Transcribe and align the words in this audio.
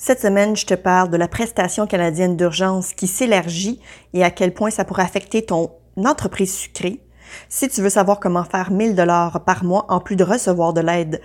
Cette 0.00 0.20
semaine, 0.20 0.54
je 0.54 0.64
te 0.64 0.74
parle 0.74 1.10
de 1.10 1.16
la 1.16 1.26
prestation 1.26 1.88
canadienne 1.88 2.36
d'urgence 2.36 2.92
qui 2.92 3.08
s'élargit 3.08 3.80
et 4.14 4.22
à 4.22 4.30
quel 4.30 4.54
point 4.54 4.70
ça 4.70 4.84
pourrait 4.84 5.02
affecter 5.02 5.44
ton 5.44 5.72
entreprise 5.96 6.54
sucrée. 6.54 7.00
Si 7.48 7.68
tu 7.68 7.82
veux 7.82 7.90
savoir 7.90 8.20
comment 8.20 8.44
faire 8.44 8.70
1000 8.70 8.94
dollars 8.94 9.42
par 9.42 9.64
mois 9.64 9.86
en 9.88 9.98
plus 9.98 10.14
de 10.14 10.22
recevoir 10.22 10.72
de 10.72 10.82
l'aide 10.82 11.20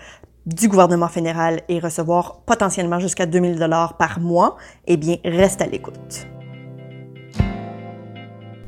du 0.47 0.69
gouvernement 0.69 1.07
fédéral 1.07 1.61
et 1.69 1.77
recevoir 1.77 2.41
potentiellement 2.47 2.99
jusqu'à 2.99 3.27
2000 3.27 3.59
dollars 3.59 3.95
par 3.95 4.19
mois, 4.19 4.57
eh 4.87 4.97
bien, 4.97 5.17
reste 5.23 5.61
à 5.61 5.67
l'écoute. 5.67 6.25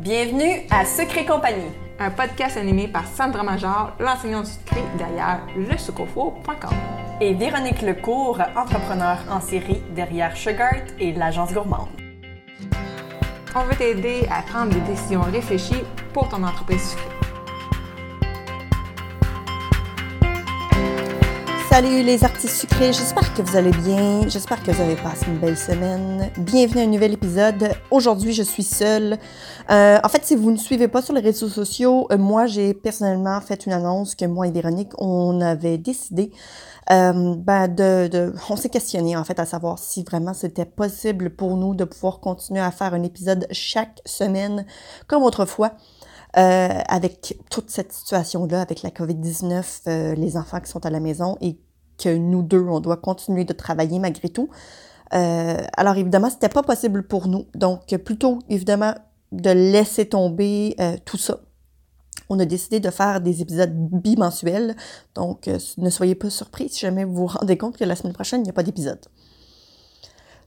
Bienvenue 0.05 0.67
à 0.69 0.85
Secret 0.85 1.25
Compagnie, 1.25 1.71
un 1.97 2.11
podcast 2.11 2.57
animé 2.57 2.87
par 2.87 3.07
Sandra 3.07 3.41
Major, 3.41 3.93
l'enseignante 3.99 4.45
sucrée 4.45 4.83
derrière 4.99 5.41
lesucofo.com 5.57 6.75
et 7.19 7.33
Véronique 7.33 7.81
Lecourt, 7.81 8.39
entrepreneur 8.55 9.17
en 9.31 9.41
série 9.41 9.81
derrière 9.95 10.37
Sugart 10.37 10.85
et 10.99 11.11
l'agence 11.11 11.51
gourmande. 11.51 11.87
On 13.55 13.63
veut 13.63 13.75
t'aider 13.75 14.27
à 14.31 14.43
prendre 14.43 14.75
des 14.75 14.81
décisions 14.81 15.23
réfléchies 15.23 15.83
pour 16.13 16.29
ton 16.29 16.43
entreprise 16.43 16.91
sucrée. 16.91 17.14
Salut 21.75 22.03
les 22.03 22.23
artistes 22.23 22.55
sucrés, 22.55 22.93
j'espère 22.93 23.33
que 23.33 23.41
vous 23.41 23.57
allez 23.57 23.71
bien, 23.71 24.29
j'espère 24.29 24.63
que 24.63 24.71
vous 24.71 24.81
avez 24.81 24.95
passé 24.95 25.25
une 25.27 25.39
belle 25.39 25.57
semaine. 25.57 26.31
Bienvenue 26.37 26.79
à 26.79 26.83
un 26.85 26.87
nouvel 26.87 27.11
épisode. 27.11 27.69
Aujourd'hui, 27.91 28.31
je 28.31 28.43
suis 28.43 28.63
seule. 28.63 29.17
Euh, 29.69 29.99
en 30.01 30.07
fait, 30.07 30.23
si 30.23 30.37
vous 30.37 30.51
ne 30.51 30.55
suivez 30.55 30.87
pas 30.87 31.01
sur 31.01 31.13
les 31.13 31.19
réseaux 31.19 31.49
sociaux, 31.49 32.07
euh, 32.13 32.17
moi, 32.17 32.45
j'ai 32.45 32.73
personnellement 32.73 33.41
fait 33.41 33.65
une 33.65 33.73
annonce 33.73 34.15
que 34.15 34.23
moi 34.23 34.47
et 34.47 34.51
Véronique, 34.51 34.93
on 34.99 35.41
avait 35.41 35.77
décidé 35.77 36.31
euh, 36.91 37.35
ben 37.35 37.67
de, 37.67 38.07
de, 38.07 38.33
on 38.49 38.55
s'est 38.55 38.69
questionné 38.69 39.17
en 39.17 39.25
fait 39.25 39.39
à 39.39 39.45
savoir 39.45 39.77
si 39.77 40.03
vraiment 40.03 40.33
c'était 40.33 40.63
possible 40.63 41.31
pour 41.31 41.57
nous 41.57 41.75
de 41.75 41.83
pouvoir 41.83 42.21
continuer 42.21 42.61
à 42.61 42.71
faire 42.71 42.93
un 42.93 43.03
épisode 43.03 43.47
chaque 43.51 43.99
semaine 44.05 44.65
comme 45.07 45.23
autrefois. 45.23 45.73
Euh, 46.37 46.81
avec 46.89 47.37
toute 47.49 47.69
cette 47.69 47.93
situation-là, 47.93 48.59
avec 48.59 48.81
la 48.81 48.89
COVID-19, 48.89 49.83
euh, 49.87 50.15
les 50.15 50.35
enfants 50.35 50.59
qui 50.59 50.69
sont 50.69 50.85
à 50.85 50.89
la 50.89 50.99
maison 50.99 51.37
et 51.39 51.57
que 51.97 52.15
nous 52.15 52.41
deux, 52.41 52.65
on 52.67 52.79
doit 52.79 52.97
continuer 52.97 53.45
de 53.45 53.53
travailler 53.53 53.99
malgré 53.99 54.29
tout. 54.29 54.49
Euh, 55.13 55.57
alors 55.77 55.95
évidemment, 55.95 56.29
c'était 56.29 56.49
pas 56.49 56.63
possible 56.63 57.03
pour 57.03 57.27
nous. 57.27 57.45
Donc 57.55 57.95
plutôt 57.97 58.39
évidemment 58.49 58.95
de 59.31 59.49
laisser 59.51 60.07
tomber 60.07 60.75
euh, 60.79 60.97
tout 61.05 61.17
ça. 61.17 61.39
On 62.29 62.39
a 62.39 62.45
décidé 62.45 62.79
de 62.79 62.89
faire 62.89 63.21
des 63.21 63.41
épisodes 63.41 63.73
bimensuels. 63.73 64.75
Donc 65.13 65.47
euh, 65.47 65.59
ne 65.77 65.89
soyez 65.89 66.15
pas 66.15 66.29
surpris 66.29 66.69
si 66.69 66.79
jamais 66.79 67.03
vous 67.03 67.15
vous 67.15 67.27
rendez 67.27 67.57
compte 67.57 67.77
que 67.77 67.83
la 67.83 67.95
semaine 67.95 68.13
prochaine, 68.13 68.41
il 68.41 68.45
n'y 68.45 68.49
a 68.49 68.53
pas 68.53 68.63
d'épisode. 68.63 68.99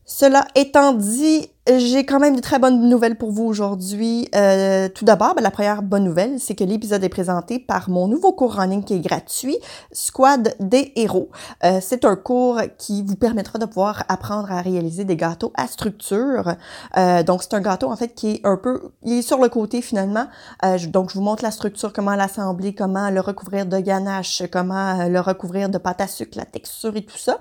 Cela 0.04 0.48
étant 0.54 0.94
dit, 0.94 1.50
j'ai 1.76 2.06
quand 2.06 2.18
même 2.18 2.36
de 2.36 2.40
très 2.40 2.58
bonnes 2.58 2.88
nouvelles 2.88 3.16
pour 3.16 3.30
vous 3.30 3.44
aujourd'hui. 3.44 4.28
Euh, 4.34 4.88
tout 4.88 5.04
d'abord, 5.04 5.34
ben, 5.34 5.42
la 5.42 5.50
première 5.50 5.82
bonne 5.82 6.04
nouvelle, 6.04 6.40
c'est 6.40 6.54
que 6.54 6.64
l'épisode 6.64 7.04
est 7.04 7.08
présenté 7.10 7.58
par 7.58 7.90
mon 7.90 8.08
nouveau 8.08 8.32
cours 8.32 8.58
en 8.58 8.64
ligne 8.64 8.82
qui 8.82 8.94
est 8.94 9.00
gratuit, 9.00 9.58
Squad 9.92 10.54
des 10.60 10.92
héros. 10.96 11.28
Euh, 11.64 11.80
c'est 11.82 12.04
un 12.04 12.16
cours 12.16 12.60
qui 12.78 13.02
vous 13.02 13.16
permettra 13.16 13.58
de 13.58 13.66
pouvoir 13.66 14.04
apprendre 14.08 14.50
à 14.50 14.62
réaliser 14.62 15.04
des 15.04 15.16
gâteaux 15.16 15.52
à 15.56 15.66
structure. 15.66 16.54
Euh, 16.96 17.22
donc, 17.22 17.42
c'est 17.42 17.54
un 17.54 17.60
gâteau 17.60 17.90
en 17.90 17.96
fait 17.96 18.14
qui 18.14 18.30
est 18.30 18.40
un 18.44 18.56
peu, 18.56 18.90
il 19.02 19.18
est 19.18 19.22
sur 19.22 19.38
le 19.38 19.48
côté 19.48 19.82
finalement. 19.82 20.26
Euh, 20.64 20.78
donc, 20.88 21.10
je 21.10 21.16
vous 21.16 21.22
montre 21.22 21.42
la 21.42 21.50
structure, 21.50 21.92
comment 21.92 22.14
l'assembler, 22.14 22.74
comment 22.74 23.10
le 23.10 23.20
recouvrir 23.20 23.66
de 23.66 23.78
ganache, 23.78 24.42
comment 24.50 25.06
le 25.06 25.20
recouvrir 25.20 25.68
de 25.68 25.76
pâte 25.78 26.00
à 26.00 26.06
sucre, 26.06 26.38
la 26.38 26.46
texture 26.46 26.96
et 26.96 27.02
tout 27.02 27.18
ça. 27.18 27.38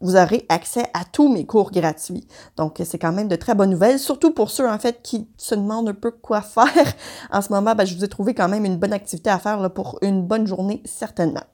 vous 0.00 0.16
aurez 0.16 0.46
accès 0.48 0.86
à 0.94 1.04
tous 1.04 1.32
mes 1.32 1.44
cours 1.44 1.70
gratuits. 1.70 2.26
Donc, 2.56 2.80
c'est 2.84 2.98
quand 2.98 3.12
même 3.12 3.28
de 3.28 3.36
très 3.36 3.54
bonnes 3.54 3.70
nouvelles, 3.70 3.98
surtout 3.98 4.32
pour 4.32 4.50
ceux, 4.50 4.68
en 4.68 4.78
fait, 4.78 5.02
qui 5.02 5.28
se 5.36 5.54
demandent 5.54 5.90
un 5.90 5.94
peu 5.94 6.10
quoi 6.10 6.40
faire. 6.42 6.94
En 7.30 7.42
ce 7.42 7.52
moment, 7.52 7.74
ben, 7.74 7.84
je 7.84 7.94
vous 7.94 8.04
ai 8.04 8.08
trouvé 8.08 8.34
quand 8.34 8.48
même 8.48 8.64
une 8.64 8.78
bonne 8.78 8.92
activité 8.92 9.30
à 9.30 9.38
faire 9.38 9.60
là, 9.60 9.68
pour 9.68 9.98
une 10.02 10.26
bonne 10.26 10.46
journée, 10.46 10.82
certainement. 10.86 11.44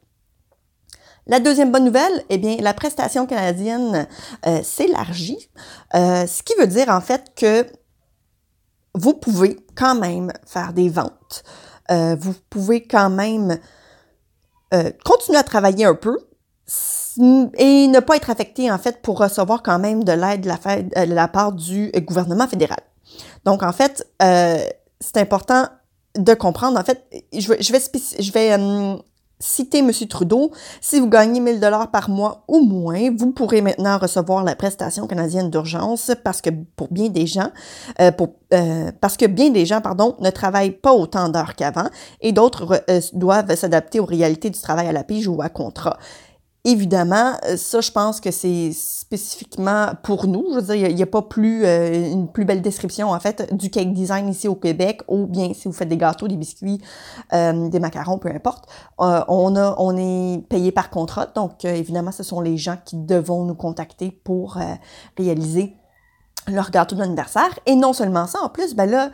La 1.29 1.41
deuxième 1.41 1.73
bonne 1.73 1.87
nouvelle, 1.87 2.25
eh 2.31 2.39
bien, 2.39 2.57
la 2.61 2.73
prestation 2.73 3.27
canadienne 3.27 4.07
euh, 4.47 4.63
s'élargit, 4.63 5.51
euh, 5.95 6.25
ce 6.25 6.45
qui 6.45 6.55
veut 6.57 6.69
dire, 6.69 6.89
en 6.89 7.01
fait, 7.01 7.33
que 7.35 7.67
vous 8.95 9.13
pouvez 9.15 9.57
quand 9.75 9.97
même 9.97 10.33
faire 10.47 10.73
des 10.73 10.89
ventes. 10.89 11.43
Euh, 11.91 12.17
vous 12.19 12.35
pouvez 12.49 12.87
quand 12.87 13.11
même 13.11 13.59
continuer 15.05 15.39
à 15.39 15.43
travailler 15.43 15.87
un 15.87 15.95
peu, 15.95 16.19
et 17.59 17.87
ne 17.87 18.01
pas 18.01 18.17
être 18.17 18.31
affecté, 18.31 18.71
en 18.71 18.79
fait, 18.79 19.01
pour 19.03 19.19
recevoir 19.19 19.63
quand 19.63 19.79
même 19.79 20.05
de 20.05 20.13
l'aide 20.13 20.43
de 20.43 20.49
la, 20.49 21.07
de 21.07 21.15
la 21.15 21.29
part 21.29 21.53
du 21.53 21.91
gouvernement 21.97 22.47
fédéral. 22.47 22.81
Donc, 23.45 23.63
en 23.63 23.73
fait, 23.73 24.07
euh, 24.23 24.59
c'est 25.01 25.19
important 25.19 25.67
de 26.17 26.35
comprendre. 26.35 26.79
En 26.79 26.85
fait, 26.85 27.05
je 27.33 27.49
vais, 27.49 27.63
je 27.63 27.73
vais, 27.73 27.81
je 28.19 28.33
vais 28.33 28.53
euh, 28.53 28.97
citer 29.39 29.79
M. 29.79 29.91
Trudeau. 30.09 30.53
Si 30.81 30.99
vous 30.99 31.09
gagnez 31.09 31.41
1000 31.41 31.61
dollars 31.61 31.91
par 31.91 32.09
mois 32.09 32.45
ou 32.49 32.61
moins, 32.61 33.11
vous 33.17 33.33
pourrez 33.33 33.61
maintenant 33.61 33.99
recevoir 33.99 34.45
la 34.45 34.57
prestation 34.57 35.07
canadienne 35.07 35.51
d'urgence 35.51 36.11
parce 36.25 36.41
que 36.41 36.51
pour 36.77 36.89
bien 36.89 37.09
des 37.09 37.27
gens, 37.27 37.51
euh, 38.01 38.11
pour, 38.11 38.31
euh, 38.55 38.91
parce 39.01 39.17
que 39.17 39.27
bien 39.27 39.51
des 39.51 39.67
gens, 39.67 39.81
pardon, 39.81 40.17
ne 40.21 40.31
travaillent 40.31 40.71
pas 40.71 40.93
autant 40.93 41.29
d'heures 41.29 41.55
qu'avant 41.55 41.89
et 42.21 42.33
d'autres 42.33 42.83
euh, 42.89 43.01
doivent 43.13 43.55
s'adapter 43.55 44.01
aux 44.01 44.07
réalités 44.07 44.51
du 44.51 44.61
travail 44.61 44.89
à 44.89 44.93
la 44.93 45.05
pige 45.05 45.29
ou 45.29 45.43
à 45.43 45.49
contrat. 45.49 45.99
Évidemment, 46.69 47.35
euh, 47.45 47.57
ça, 47.57 47.81
je 47.81 47.93
pense 47.93 48.21
que 48.21 48.33
c'est 48.33 48.73
spécifiquement 48.73 49.93
pour 50.03 50.27
nous. 50.27 50.47
Je 50.51 50.57
veux 50.57 50.75
dire, 50.75 50.89
il 50.89 50.97
n'y 50.97 51.03
a, 51.03 51.07
pas 51.07 51.23
plus 51.23 51.65
euh, 51.65 52.11
une 52.11 52.27
plus 52.27 52.45
belle 52.45 52.61
description, 52.61 53.11
en 53.11 53.21
fait, 53.21 53.55
du 53.55 53.71
cake 53.71 53.93
design 53.93 54.29
ici 54.29 54.49
au 54.49 54.57
Québec, 54.57 55.03
ou 55.07 55.27
bien 55.27 55.55
si 55.55 55.69
vous 55.69 55.73
faites 55.73 55.89
des 55.89 55.97
gâteaux, 55.97 56.27
des 56.27 56.35
biscuits, 56.35 56.81
euh, 57.33 57.69
des 57.69 57.79
macarons, 57.79 58.19
peu 58.19 58.31
importe. 58.31 58.65
on, 58.99 59.55
on 59.57 59.97
est 59.97 60.43
payé 60.49 60.73
par 60.73 60.91
contrat, 60.91 61.27
donc 61.27 61.65
évidemment, 61.65 62.11
ce 62.11 62.25
sont 62.25 62.41
les 62.41 62.57
gens 62.57 62.77
qui 62.85 62.97
devront 62.97 63.45
nous 63.45 63.55
contacter 63.55 64.11
pour 64.11 64.59
réaliser 65.17 65.77
leur 66.49 66.73
gâteau 66.73 66.97
d'anniversaire. 66.97 67.61
Et 67.67 67.77
non 67.77 67.93
seulement 67.93 68.27
ça, 68.27 68.41
en 68.43 68.49
plus, 68.49 68.75
ben 68.75 68.91
là, 68.91 69.13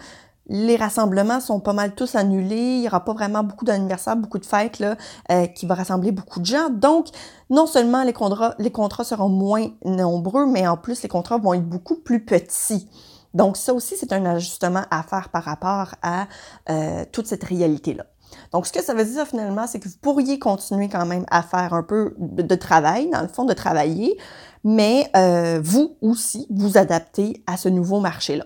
les 0.53 0.77
rassemblements 0.77 1.41
sont 1.41 1.61
pas 1.61 1.73
mal 1.73 1.95
tous 1.95 2.15
annulés. 2.15 2.75
Il 2.75 2.81
n'y 2.83 2.87
aura 2.87 3.05
pas 3.05 3.15
vraiment 3.15 3.43
beaucoup 3.43 3.65
d'anniversaires, 3.65 4.17
beaucoup 4.17 4.39
de 4.39 4.45
fêtes 4.45 4.79
là, 4.79 4.97
euh, 5.31 5.47
qui 5.47 5.65
va 5.65 5.75
rassembler 5.75 6.13
beaucoup 6.13 6.41
de 6.41 6.47
gens. 6.47 6.69
Donc, 6.69 7.07
non 7.49 7.67
seulement 7.67 8.05
les 8.05 8.13
contrats, 8.13 8.55
les 8.59 8.71
contrats 8.71 9.05
seront 9.05 9.31
moins 9.31 9.69
nombreux, 9.85 10.45
mais 10.47 10.69
en 10.69 10.77
plus, 10.77 11.03
les 11.03 11.09
contrats 11.09 11.39
vont 11.39 11.55
être 11.55 11.67
beaucoup 11.67 11.97
plus 11.97 12.23
petits. 12.25 12.89
Donc, 13.33 13.57
ça 13.57 13.73
aussi, 13.73 13.97
c'est 13.97 14.13
un 14.13 14.27
ajustement 14.27 14.83
à 14.91 15.03
faire 15.03 15.31
par 15.31 15.45
rapport 15.45 15.95
à 16.03 16.27
euh, 16.69 17.07
toute 17.11 17.27
cette 17.27 17.45
réalité-là. 17.45 18.05
Donc, 18.53 18.67
ce 18.67 18.73
que 18.73 18.83
ça 18.83 18.93
veut 18.93 19.07
dire 19.07 19.27
finalement, 19.27 19.67
c'est 19.67 19.81
que 19.81 19.89
vous 19.89 19.95
pourriez 20.03 20.39
continuer 20.39 20.91
quand 20.91 21.07
même 21.07 21.25
à 21.31 21.43
faire 21.43 21.73
un 21.73 21.83
peu 21.83 22.15
de 22.19 22.55
travail, 22.55 23.09
dans 23.09 23.23
le 23.23 23.29
fond, 23.29 23.47
de 23.47 23.55
travailler, 23.55 24.19
mais 24.65 25.11
euh, 25.17 25.61
vous 25.63 25.97
aussi, 26.03 26.47
vous 26.51 26.77
adapter 26.77 27.43
à 27.47 27.57
ce 27.57 27.71
nouveau 27.71 28.01
marché-là. 28.01 28.45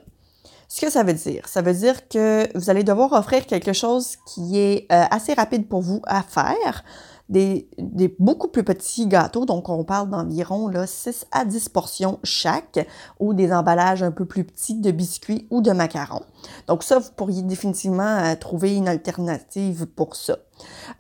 Ce 0.69 0.81
que 0.81 0.91
ça 0.91 1.03
veut 1.03 1.15
dire, 1.15 1.47
ça 1.47 1.63
veut 1.63 1.75
dire 1.75 2.09
que 2.09 2.47
vous 2.57 2.71
allez 2.71 2.85
devoir 2.85 3.13
offrir 3.13 3.47
quelque 3.47 3.73
chose 3.73 4.17
qui 4.27 4.59
est 4.59 4.87
euh, 4.93 5.05
assez 5.11 5.35
rapide 5.35 5.69
pour 5.69 5.81
vous 5.81 6.03
à 6.07 6.23
faire, 6.23 6.85
des, 7.29 7.69
des, 7.79 8.15
beaucoup 8.19 8.49
plus 8.49 8.63
petits 8.63 9.07
gâteaux, 9.07 9.47
donc 9.47 9.69
on 9.69 9.85
parle 9.85 10.11
d'environ 10.11 10.71
6 10.87 11.27
à 11.33 11.45
10 11.45 11.69
portions 11.71 12.19
chaque, 12.23 12.87
ou 13.19 13.35
des 13.35 13.53
emballages 13.53 14.03
un 14.03 14.13
peu 14.13 14.25
plus 14.25 14.45
petits 14.45 14.75
de 14.75 14.91
biscuits 14.91 15.47
ou 15.51 15.61
de 15.61 15.73
macarons. 15.73 16.23
Donc 16.69 16.83
ça, 16.83 16.99
vous 16.99 17.11
pourriez 17.17 17.43
définitivement 17.43 18.05
euh, 18.05 18.35
trouver 18.37 18.77
une 18.77 18.89
alternative 18.89 19.87
pour 19.87 20.15
ça. 20.15 20.39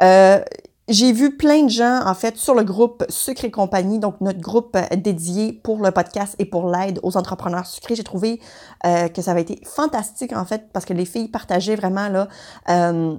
Euh, 0.03 0.41
j'ai 0.89 1.13
vu 1.13 1.37
plein 1.37 1.65
de 1.65 1.69
gens, 1.69 2.07
en 2.07 2.15
fait, 2.15 2.37
sur 2.37 2.55
le 2.55 2.63
groupe 2.63 3.05
Sucre 3.09 3.45
et 3.45 3.51
compagnie, 3.51 3.99
donc 3.99 4.21
notre 4.21 4.41
groupe 4.41 4.77
euh, 4.77 4.97
dédié 4.97 5.53
pour 5.53 5.83
le 5.83 5.91
podcast 5.91 6.37
et 6.39 6.45
pour 6.45 6.71
l'aide 6.71 7.01
aux 7.03 7.17
entrepreneurs 7.17 7.67
sucrés. 7.67 7.97
J'ai 7.97 8.05
trouvé 8.05 8.41
euh, 8.85 9.09
que 9.09 9.21
ça 9.21 9.33
avait 9.33 9.43
été 9.43 9.61
fantastique, 9.65 10.33
en 10.33 10.45
fait, 10.45 10.71
parce 10.73 10.85
que 10.85 10.93
les 10.93 11.05
filles 11.05 11.29
partageaient 11.29 11.75
vraiment, 11.75 12.09
là, 12.09 12.29
euh, 12.69 13.17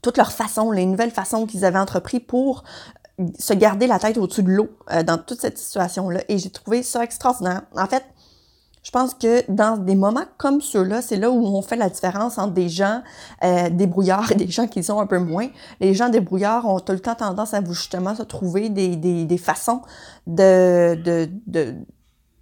toutes 0.00 0.16
leurs 0.16 0.32
façons, 0.32 0.70
les 0.70 0.86
nouvelles 0.86 1.10
façons 1.10 1.44
qu'ils 1.44 1.66
avaient 1.66 1.78
entrepris 1.78 2.20
pour 2.20 2.64
se 3.38 3.52
garder 3.52 3.86
la 3.86 3.98
tête 3.98 4.16
au-dessus 4.16 4.44
de 4.44 4.50
l'eau 4.50 4.68
dans 5.04 5.18
toute 5.18 5.40
cette 5.40 5.58
situation-là. 5.58 6.20
Et 6.28 6.38
j'ai 6.38 6.50
trouvé 6.50 6.84
ça 6.84 7.02
extraordinaire. 7.02 7.62
En 7.74 7.86
fait, 7.86 8.04
Je 8.88 8.90
pense 8.90 9.12
que 9.12 9.44
dans 9.50 9.76
des 9.76 9.94
moments 9.94 10.24
comme 10.38 10.62
ceux-là, 10.62 11.02
c'est 11.02 11.16
là 11.16 11.30
où 11.30 11.44
on 11.44 11.60
fait 11.60 11.76
la 11.76 11.90
différence 11.90 12.38
entre 12.38 12.54
des 12.54 12.70
gens 12.70 13.02
euh, 13.44 13.68
débrouillards 13.68 14.32
et 14.32 14.34
des 14.34 14.48
gens 14.48 14.66
qui 14.66 14.82
sont 14.82 14.98
un 14.98 15.04
peu 15.04 15.18
moins. 15.18 15.48
Les 15.78 15.92
gens 15.92 16.08
débrouillards 16.08 16.66
ont 16.66 16.80
tout 16.80 16.92
le 16.92 17.00
temps 17.00 17.14
tendance 17.14 17.52
à 17.52 17.60
vous 17.60 17.74
justement 17.74 18.14
se 18.14 18.22
trouver 18.22 18.70
des, 18.70 18.96
des, 18.96 19.26
des 19.26 19.36
façons 19.36 19.82
de, 20.26 20.94
de, 21.04 21.28
de 21.46 21.74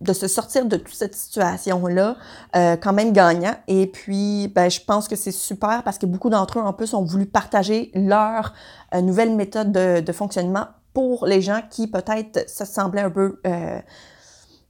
de 0.03 0.13
se 0.13 0.29
sortir 0.29 0.67
de 0.67 0.77
toute 0.77 0.95
cette 0.95 1.17
situation-là 1.17 2.17
euh, 2.55 2.77
quand 2.77 2.93
même 2.93 3.13
gagnant. 3.13 3.55
Et 3.67 3.87
puis, 3.87 4.47
ben, 4.55 4.71
je 4.71 4.79
pense 4.79 5.09
que 5.09 5.17
c'est 5.17 5.33
super 5.33 5.83
parce 5.83 5.97
que 5.99 6.05
beaucoup 6.05 6.29
d'entre 6.29 6.59
eux, 6.59 6.63
en 6.63 6.75
plus, 6.75 6.93
ont 6.93 7.03
voulu 7.03 7.25
partager 7.25 7.91
leur 7.95 8.53
euh, 8.95 9.01
nouvelle 9.01 9.35
méthode 9.35 9.73
de, 9.73 10.01
de, 10.01 10.13
fonctionnement 10.13 10.67
pour 10.93 11.27
les 11.27 11.41
gens 11.41 11.63
qui 11.71 11.89
peut-être 11.89 12.49
se 12.49 12.67
semblaient 12.67 13.01
un 13.01 13.11
peu 13.11 13.41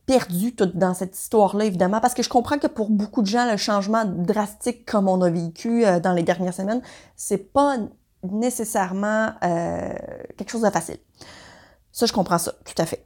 euh, 0.09 0.17
perdus 0.19 0.55
tout 0.55 0.67
dans 0.67 0.95
cette 0.95 1.17
histoire-là, 1.17 1.65
évidemment. 1.65 2.01
Parce 2.01 2.15
que 2.15 2.23
je 2.23 2.29
comprends 2.29 2.59
que 2.59 2.67
pour 2.67 2.91
beaucoup 2.91 3.23
de 3.23 3.27
gens, 3.27 3.51
le 3.51 3.57
changement 3.57 4.05
drastique 4.05 4.85
comme 4.85 5.09
on 5.09 5.21
a 5.23 5.31
vécu 5.31 5.85
euh, 5.85 6.01
dans 6.01 6.13
les 6.13 6.23
dernières 6.23 6.55
semaines, 6.55 6.83
c'est 7.17 7.53
pas 7.53 7.77
nécessairement 8.23 9.31
euh, 9.45 9.93
quelque 10.37 10.51
chose 10.51 10.63
de 10.63 10.71
facile. 10.71 10.99
Ça, 11.93 12.07
je 12.07 12.13
comprends 12.13 12.39
ça, 12.39 12.53
tout 12.65 12.81
à 12.81 12.87
fait. 12.87 13.05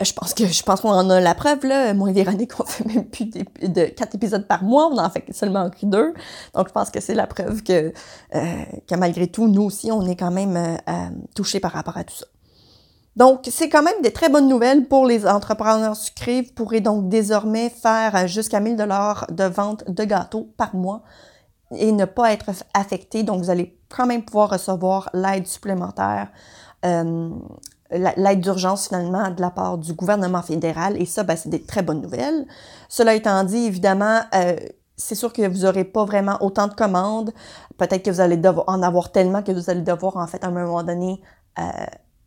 Je 0.00 0.12
pense 0.12 0.32
que 0.32 0.46
je 0.46 0.62
pense 0.62 0.80
qu'on 0.80 0.90
en 0.90 1.10
a 1.10 1.20
la 1.20 1.34
preuve 1.34 1.66
là. 1.66 1.92
Moi 1.92 2.10
et 2.10 2.12
Véronique, 2.12 2.60
on 2.60 2.64
fait 2.64 2.84
même 2.84 3.04
plus 3.04 3.26
de 3.26 3.86
quatre 3.86 4.14
épisodes 4.14 4.46
par 4.46 4.62
mois, 4.62 4.86
on 4.86 4.96
en 4.96 5.10
fait 5.10 5.24
seulement 5.32 5.68
deux. 5.82 6.14
Donc 6.54 6.68
je 6.68 6.72
pense 6.72 6.90
que 6.90 7.00
c'est 7.00 7.14
la 7.14 7.26
preuve 7.26 7.64
que 7.64 7.92
euh, 8.34 8.64
que 8.86 8.94
malgré 8.94 9.26
tout, 9.26 9.48
nous 9.48 9.62
aussi, 9.62 9.90
on 9.90 10.06
est 10.06 10.14
quand 10.14 10.30
même 10.30 10.78
touchés 11.34 11.58
par 11.58 11.72
rapport 11.72 11.96
à 11.96 12.04
tout 12.04 12.14
ça. 12.14 12.26
Donc 13.18 13.48
c'est 13.50 13.68
quand 13.68 13.82
même 13.82 14.00
des 14.00 14.12
très 14.12 14.28
bonnes 14.28 14.46
nouvelles 14.46 14.86
pour 14.86 15.04
les 15.04 15.26
entrepreneurs 15.26 15.96
sucrés. 15.96 16.42
Vous 16.42 16.52
pourrez 16.54 16.80
donc 16.80 17.08
désormais 17.08 17.68
faire 17.68 18.28
jusqu'à 18.28 18.60
1000 18.60 18.76
dollars 18.76 19.26
de 19.28 19.42
vente 19.42 19.90
de 19.90 20.04
gâteaux 20.04 20.52
par 20.56 20.76
mois 20.76 21.02
et 21.76 21.90
ne 21.90 22.04
pas 22.04 22.32
être 22.32 22.50
affecté. 22.74 23.24
Donc 23.24 23.42
vous 23.42 23.50
allez 23.50 23.76
quand 23.88 24.06
même 24.06 24.24
pouvoir 24.24 24.50
recevoir 24.50 25.10
l'aide 25.14 25.48
supplémentaire. 25.48 26.28
Euh, 26.86 27.30
l'aide 27.90 28.40
d'urgence 28.40 28.86
finalement 28.86 29.30
de 29.32 29.40
la 29.40 29.50
part 29.50 29.78
du 29.78 29.94
gouvernement 29.94 30.42
fédéral 30.42 30.96
et 30.96 31.04
ça, 31.04 31.24
ben, 31.24 31.36
c'est 31.36 31.48
des 31.48 31.62
très 31.62 31.82
bonnes 31.82 32.02
nouvelles. 32.02 32.46
Cela 32.88 33.16
étant 33.16 33.42
dit, 33.42 33.64
évidemment, 33.66 34.20
euh, 34.36 34.54
c'est 34.96 35.16
sûr 35.16 35.32
que 35.32 35.42
vous 35.48 35.62
n'aurez 35.62 35.82
pas 35.84 36.04
vraiment 36.04 36.36
autant 36.40 36.68
de 36.68 36.74
commandes. 36.74 37.32
Peut-être 37.78 38.04
que 38.04 38.12
vous 38.12 38.20
allez 38.20 38.40
en 38.68 38.80
avoir 38.80 39.10
tellement 39.10 39.42
que 39.42 39.50
vous 39.50 39.70
allez 39.70 39.82
devoir 39.82 40.18
en 40.18 40.28
fait 40.28 40.44
à 40.44 40.46
un 40.46 40.52
moment 40.52 40.84
donné 40.84 41.20
euh, 41.58 41.62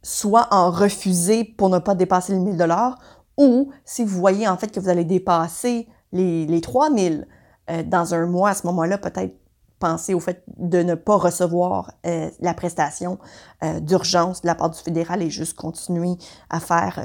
soit 0.03 0.47
en 0.51 0.71
refuser 0.71 1.43
pour 1.43 1.69
ne 1.69 1.79
pas 1.79 1.95
dépasser 1.95 2.33
les 2.33 2.39
1000 2.39 2.57
dollars 2.57 2.97
ou 3.37 3.71
si 3.85 4.03
vous 4.03 4.19
voyez 4.19 4.47
en 4.47 4.57
fait 4.57 4.71
que 4.71 4.79
vous 4.79 4.89
allez 4.89 5.05
dépasser 5.05 5.87
les, 6.11 6.45
les 6.45 6.61
3000 6.61 7.27
euh, 7.69 7.83
dans 7.83 8.13
un 8.13 8.25
mois, 8.25 8.49
à 8.49 8.55
ce 8.55 8.65
moment-là, 8.67 8.97
peut-être 8.97 9.35
penser 9.79 10.13
au 10.13 10.19
fait 10.19 10.43
de 10.57 10.83
ne 10.83 10.95
pas 10.95 11.15
recevoir 11.15 11.91
euh, 12.05 12.29
la 12.39 12.53
prestation 12.53 13.17
euh, 13.63 13.79
d'urgence 13.79 14.41
de 14.41 14.47
la 14.47 14.55
part 14.55 14.69
du 14.69 14.77
fédéral 14.77 15.21
et 15.23 15.29
juste 15.29 15.55
continuer 15.55 16.17
à 16.49 16.59
faire 16.59 17.01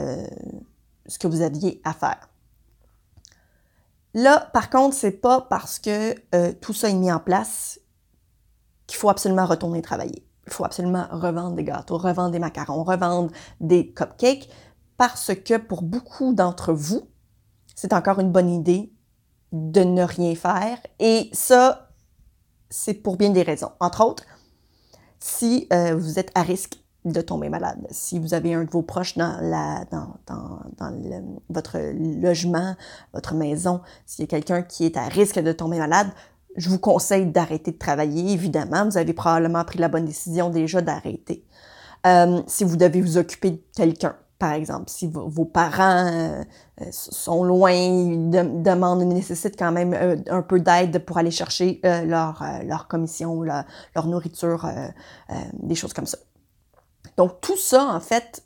ce 1.07 1.19
que 1.19 1.27
vous 1.27 1.41
aviez 1.41 1.81
à 1.85 1.93
faire. 1.93 2.29
Là, 4.13 4.51
par 4.53 4.71
contre, 4.71 4.95
c'est 4.95 5.11
pas 5.11 5.43
parce 5.43 5.79
que 5.79 6.15
tout 6.53 6.73
ça 6.73 6.89
est 6.89 6.95
mis 6.95 7.13
en 7.13 7.21
place 7.21 7.79
qu'il 8.87 8.99
faut 8.99 9.11
absolument 9.11 9.45
retourner 9.45 9.83
travailler. 9.83 10.27
Il 10.47 10.53
faut 10.53 10.65
absolument 10.65 11.07
revendre 11.11 11.57
des 11.57 11.65
gâteaux, 11.65 11.99
revendre 11.99 12.31
des 12.31 12.39
macarons, 12.39 12.85
revendre 12.85 13.31
des 13.61 13.93
cupcakes, 13.93 14.49
parce 14.97 15.35
que 15.35 15.57
pour 15.59 15.83
beaucoup 15.83 16.35
d'entre 16.35 16.73
vous, 16.73 17.09
c'est 17.75 17.93
encore 17.93 18.21
une 18.21 18.33
bonne 18.33 18.51
idée 18.51 18.93
de 19.53 19.83
ne 19.83 20.03
rien 20.03 20.35
faire. 20.35 20.79
Et 20.99 21.29
ça, 21.33 21.91
c'est 22.71 22.95
pour 22.95 23.17
bien 23.17 23.31
des 23.31 23.43
raisons. 23.43 23.71
Entre 23.81 24.05
autres, 24.05 24.25
si 25.19 25.67
euh, 25.73 25.95
vous 25.95 26.19
êtes 26.19 26.31
à 26.35 26.43
risque 26.43 26.79
de 27.05 27.21
tomber 27.21 27.49
malade, 27.49 27.87
si 27.91 28.19
vous 28.19 28.35
avez 28.35 28.55
un 28.55 28.65
de 28.65 28.71
vos 28.71 28.83
proches 28.83 29.17
dans, 29.17 29.39
votre 31.49 31.79
logement, 32.21 32.75
votre 33.13 33.35
maison, 33.35 33.81
s'il 34.07 34.23
y 34.23 34.25
a 34.25 34.29
quelqu'un 34.29 34.63
qui 34.63 34.85
est 34.85 34.97
à 34.97 35.07
risque 35.07 35.39
de 35.39 35.53
tomber 35.53 35.79
malade, 35.79 36.09
je 36.57 36.69
vous 36.69 36.79
conseille 36.79 37.27
d'arrêter 37.27 37.73
de 37.73 37.79
travailler, 37.79 38.33
évidemment. 38.33 38.85
Vous 38.85 38.99
avez 38.99 39.13
probablement 39.13 39.65
pris 39.65 39.79
la 39.79 39.89
bonne 39.89 40.05
décision 40.05 40.51
déjà 40.51 40.81
d'arrêter. 40.81 41.45
Euh, 42.07 42.43
si 42.47 42.65
vous 42.65 42.77
devez 42.77 43.01
vous 43.01 43.19
occuper 43.19 43.51
de 43.51 43.63
quelqu'un, 43.75 44.17
par 44.39 44.53
exemple, 44.53 44.91
si 44.91 45.07
vos 45.07 45.47
parents 45.47 46.11
euh, 46.13 46.45
sont 46.91 47.43
loin, 47.43 47.73
de, 47.73 48.63
demandent, 48.63 49.03
nécessitent 49.03 49.59
quand 49.59 49.73
même 49.73 49.95
euh, 49.95 50.17
un 50.29 50.43
peu 50.43 50.61
d'aide 50.61 51.05
pour 51.05 51.17
aller 51.17 51.31
chercher 51.31 51.81
euh, 51.87 52.05
leur, 52.05 52.43
euh, 52.43 52.63
leur 52.65 52.87
commission, 52.87 53.43
leur, 53.43 53.65
nourriture, 54.07 54.67
euh, 54.67 54.89
euh, 55.31 55.35
des 55.55 55.75
choses 55.75 55.95
comme 55.95 56.07
ça. 56.07 56.19
Donc 57.17 57.41
tout 57.41 57.57
ça, 57.57 57.87
en 57.87 58.01
fait, 58.01 58.43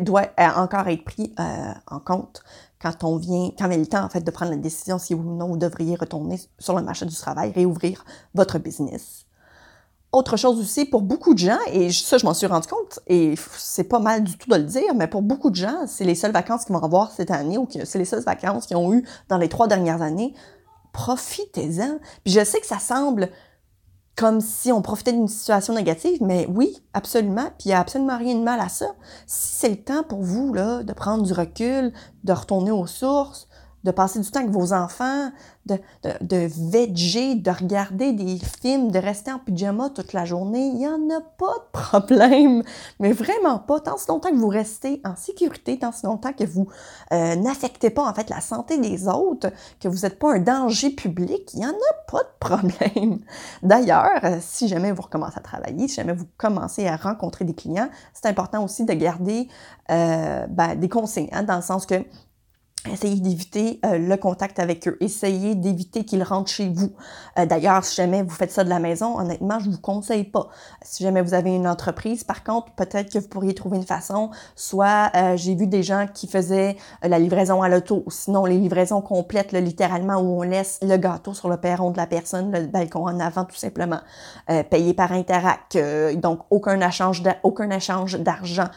doit 0.00 0.30
encore 0.38 0.88
être 0.88 1.04
pris 1.04 1.34
en 1.36 2.00
compte 2.00 2.42
quand 2.80 3.04
on 3.04 3.16
vient, 3.16 3.50
quand 3.58 3.68
vient 3.68 3.78
le 3.78 3.86
temps 3.86 4.04
en 4.04 4.08
fait 4.08 4.20
de 4.20 4.30
prendre 4.30 4.50
la 4.50 4.56
décision 4.56 4.98
si 4.98 5.14
oui 5.14 5.24
ou 5.24 5.34
non 5.34 5.48
vous 5.48 5.56
devriez 5.56 5.96
retourner 5.96 6.40
sur 6.58 6.76
le 6.76 6.82
marché 6.82 7.06
du 7.06 7.14
travail, 7.14 7.52
réouvrir 7.52 8.04
votre 8.34 8.58
business. 8.58 9.26
Autre 10.12 10.36
chose 10.36 10.60
aussi, 10.60 10.84
pour 10.84 11.02
beaucoup 11.02 11.34
de 11.34 11.40
gens, 11.40 11.58
et 11.72 11.90
ça, 11.90 12.18
je 12.18 12.24
m'en 12.24 12.34
suis 12.34 12.46
rendu 12.46 12.68
compte, 12.68 13.00
et 13.08 13.34
c'est 13.56 13.82
pas 13.82 13.98
mal 13.98 14.22
du 14.22 14.38
tout 14.38 14.48
de 14.48 14.54
le 14.54 14.62
dire, 14.62 14.94
mais 14.94 15.08
pour 15.08 15.22
beaucoup 15.22 15.50
de 15.50 15.56
gens, 15.56 15.88
c'est 15.88 16.04
les 16.04 16.14
seules 16.14 16.30
vacances 16.30 16.64
qu'ils 16.64 16.72
vont 16.72 16.84
avoir 16.84 17.10
cette 17.10 17.32
année 17.32 17.58
ou 17.58 17.66
que 17.66 17.84
c'est 17.84 17.98
les 17.98 18.04
seules 18.04 18.22
vacances 18.22 18.66
qu'ils 18.66 18.76
ont 18.76 18.92
eues 18.92 19.04
dans 19.28 19.38
les 19.38 19.48
trois 19.48 19.66
dernières 19.66 20.02
années. 20.02 20.32
Profitez-en. 20.92 21.98
Puis 22.22 22.32
je 22.32 22.44
sais 22.44 22.60
que 22.60 22.66
ça 22.66 22.78
semble 22.78 23.28
comme 24.16 24.40
si 24.40 24.70
on 24.70 24.80
profitait 24.80 25.12
d'une 25.12 25.28
situation 25.28 25.74
négative, 25.74 26.18
mais 26.20 26.46
oui, 26.48 26.82
absolument. 26.92 27.46
Puis 27.58 27.66
il 27.66 27.68
n'y 27.68 27.74
a 27.74 27.80
absolument 27.80 28.16
rien 28.16 28.34
de 28.34 28.42
mal 28.42 28.60
à 28.60 28.68
ça. 28.68 28.86
Si 29.26 29.56
c'est 29.56 29.68
le 29.68 29.82
temps 29.82 30.04
pour 30.04 30.22
vous 30.22 30.54
là, 30.54 30.82
de 30.82 30.92
prendre 30.92 31.24
du 31.24 31.32
recul, 31.32 31.92
de 32.22 32.32
retourner 32.32 32.70
aux 32.70 32.86
sources, 32.86 33.48
de 33.84 33.90
passer 33.90 34.18
du 34.18 34.30
temps 34.30 34.40
avec 34.40 34.50
vos 34.50 34.72
enfants, 34.72 35.30
de, 35.66 35.78
de, 36.02 36.10
de 36.20 37.34
de 37.34 37.50
regarder 37.50 38.12
des 38.12 38.38
films, 38.38 38.90
de 38.90 38.98
rester 38.98 39.32
en 39.32 39.38
pyjama 39.38 39.90
toute 39.90 40.12
la 40.12 40.24
journée. 40.24 40.66
Il 40.66 40.76
n'y 40.76 40.88
en 40.88 41.10
a 41.10 41.20
pas 41.20 41.54
de 41.54 41.70
problème, 41.72 42.62
mais 43.00 43.12
vraiment 43.12 43.58
pas. 43.58 43.80
Tant 43.80 43.96
si 43.96 44.08
longtemps 44.08 44.30
que 44.30 44.36
vous 44.36 44.48
restez 44.48 45.00
en 45.04 45.16
sécurité, 45.16 45.78
tant 45.78 45.92
si 45.92 46.06
longtemps 46.06 46.32
que 46.32 46.44
vous 46.44 46.66
euh, 47.12 47.36
n'affectez 47.36 47.90
pas 47.90 48.08
en 48.08 48.14
fait 48.14 48.30
la 48.30 48.40
santé 48.40 48.78
des 48.78 49.06
autres, 49.08 49.50
que 49.80 49.88
vous 49.88 50.00
n'êtes 50.00 50.18
pas 50.18 50.34
un 50.34 50.38
danger 50.38 50.90
public, 50.90 51.52
il 51.54 51.60
n'y 51.60 51.66
en 51.66 51.70
a 51.70 52.10
pas 52.10 52.22
de 52.22 52.38
problème. 52.40 53.20
D'ailleurs, 53.62 54.24
euh, 54.24 54.38
si 54.40 54.68
jamais 54.68 54.92
vous 54.92 55.02
recommencez 55.02 55.38
à 55.38 55.42
travailler, 55.42 55.88
si 55.88 55.96
jamais 55.96 56.14
vous 56.14 56.26
commencez 56.36 56.86
à 56.86 56.96
rencontrer 56.96 57.44
des 57.44 57.54
clients, 57.54 57.88
c'est 58.12 58.26
important 58.26 58.64
aussi 58.64 58.84
de 58.84 58.92
garder 58.92 59.48
euh, 59.90 60.46
ben, 60.48 60.74
des 60.74 60.88
conseils, 60.88 61.28
hein, 61.32 61.42
dans 61.42 61.56
le 61.56 61.62
sens 61.62 61.86
que 61.86 62.02
Essayez 62.92 63.18
d'éviter 63.18 63.80
euh, 63.86 63.96
le 63.96 64.16
contact 64.18 64.58
avec 64.58 64.86
eux. 64.86 64.98
Essayez 65.00 65.54
d'éviter 65.54 66.04
qu'ils 66.04 66.22
rentrent 66.22 66.50
chez 66.50 66.68
vous. 66.68 66.92
Euh, 67.38 67.46
D'ailleurs, 67.46 67.82
si 67.82 67.96
jamais 67.96 68.22
vous 68.22 68.34
faites 68.34 68.52
ça 68.52 68.62
de 68.62 68.68
la 68.68 68.78
maison, 68.78 69.18
honnêtement, 69.18 69.58
je 69.58 69.70
vous 69.70 69.80
conseille 69.80 70.24
pas. 70.24 70.48
Si 70.82 71.02
jamais 71.02 71.22
vous 71.22 71.32
avez 71.32 71.54
une 71.54 71.66
entreprise, 71.66 72.24
par 72.24 72.44
contre, 72.44 72.72
peut-être 72.72 73.10
que 73.10 73.18
vous 73.18 73.28
pourriez 73.28 73.54
trouver 73.54 73.78
une 73.78 73.86
façon. 73.86 74.30
Soit 74.54 75.10
euh, 75.16 75.34
j'ai 75.36 75.54
vu 75.54 75.66
des 75.66 75.82
gens 75.82 76.06
qui 76.12 76.26
faisaient 76.26 76.76
euh, 77.04 77.08
la 77.08 77.18
livraison 77.18 77.62
à 77.62 77.70
l'auto, 77.70 78.04
sinon 78.08 78.44
les 78.44 78.58
livraisons 78.58 79.00
complètes, 79.00 79.52
là, 79.52 79.60
littéralement 79.60 80.16
où 80.16 80.40
on 80.40 80.42
laisse 80.42 80.78
le 80.82 80.98
gâteau 80.98 81.32
sur 81.32 81.48
le 81.48 81.56
perron 81.56 81.90
de 81.90 81.96
la 81.96 82.06
personne, 82.06 82.52
le 82.52 82.66
balcon 82.66 83.06
en 83.06 83.18
avant, 83.18 83.46
tout 83.46 83.56
simplement, 83.56 84.00
euh, 84.50 84.62
payé 84.62 84.92
par 84.92 85.12
Interac. 85.12 85.78
donc 86.16 86.40
aucun 86.50 86.86
échange, 86.86 87.22
aucun 87.42 87.70
échange 87.70 88.18
d'argent. 88.18 88.68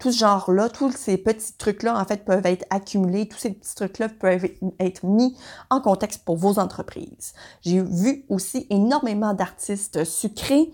tout 0.00 0.10
ce 0.10 0.18
genre-là, 0.18 0.68
tous 0.68 0.90
ces 0.92 1.18
petits 1.18 1.52
trucs-là, 1.56 1.96
en 1.98 2.04
fait, 2.04 2.24
peuvent 2.24 2.46
être 2.46 2.64
accumulés 2.70 3.27
tous 3.28 3.38
ces 3.38 3.50
petits 3.50 3.74
trucs-là 3.74 4.08
peuvent 4.08 4.48
être 4.80 5.04
mis 5.04 5.36
en 5.70 5.80
contexte 5.80 6.24
pour 6.24 6.36
vos 6.36 6.58
entreprises. 6.58 7.32
J'ai 7.62 7.80
vu 7.80 8.24
aussi 8.28 8.66
énormément 8.70 9.34
d'artistes 9.34 10.04
sucrés 10.04 10.72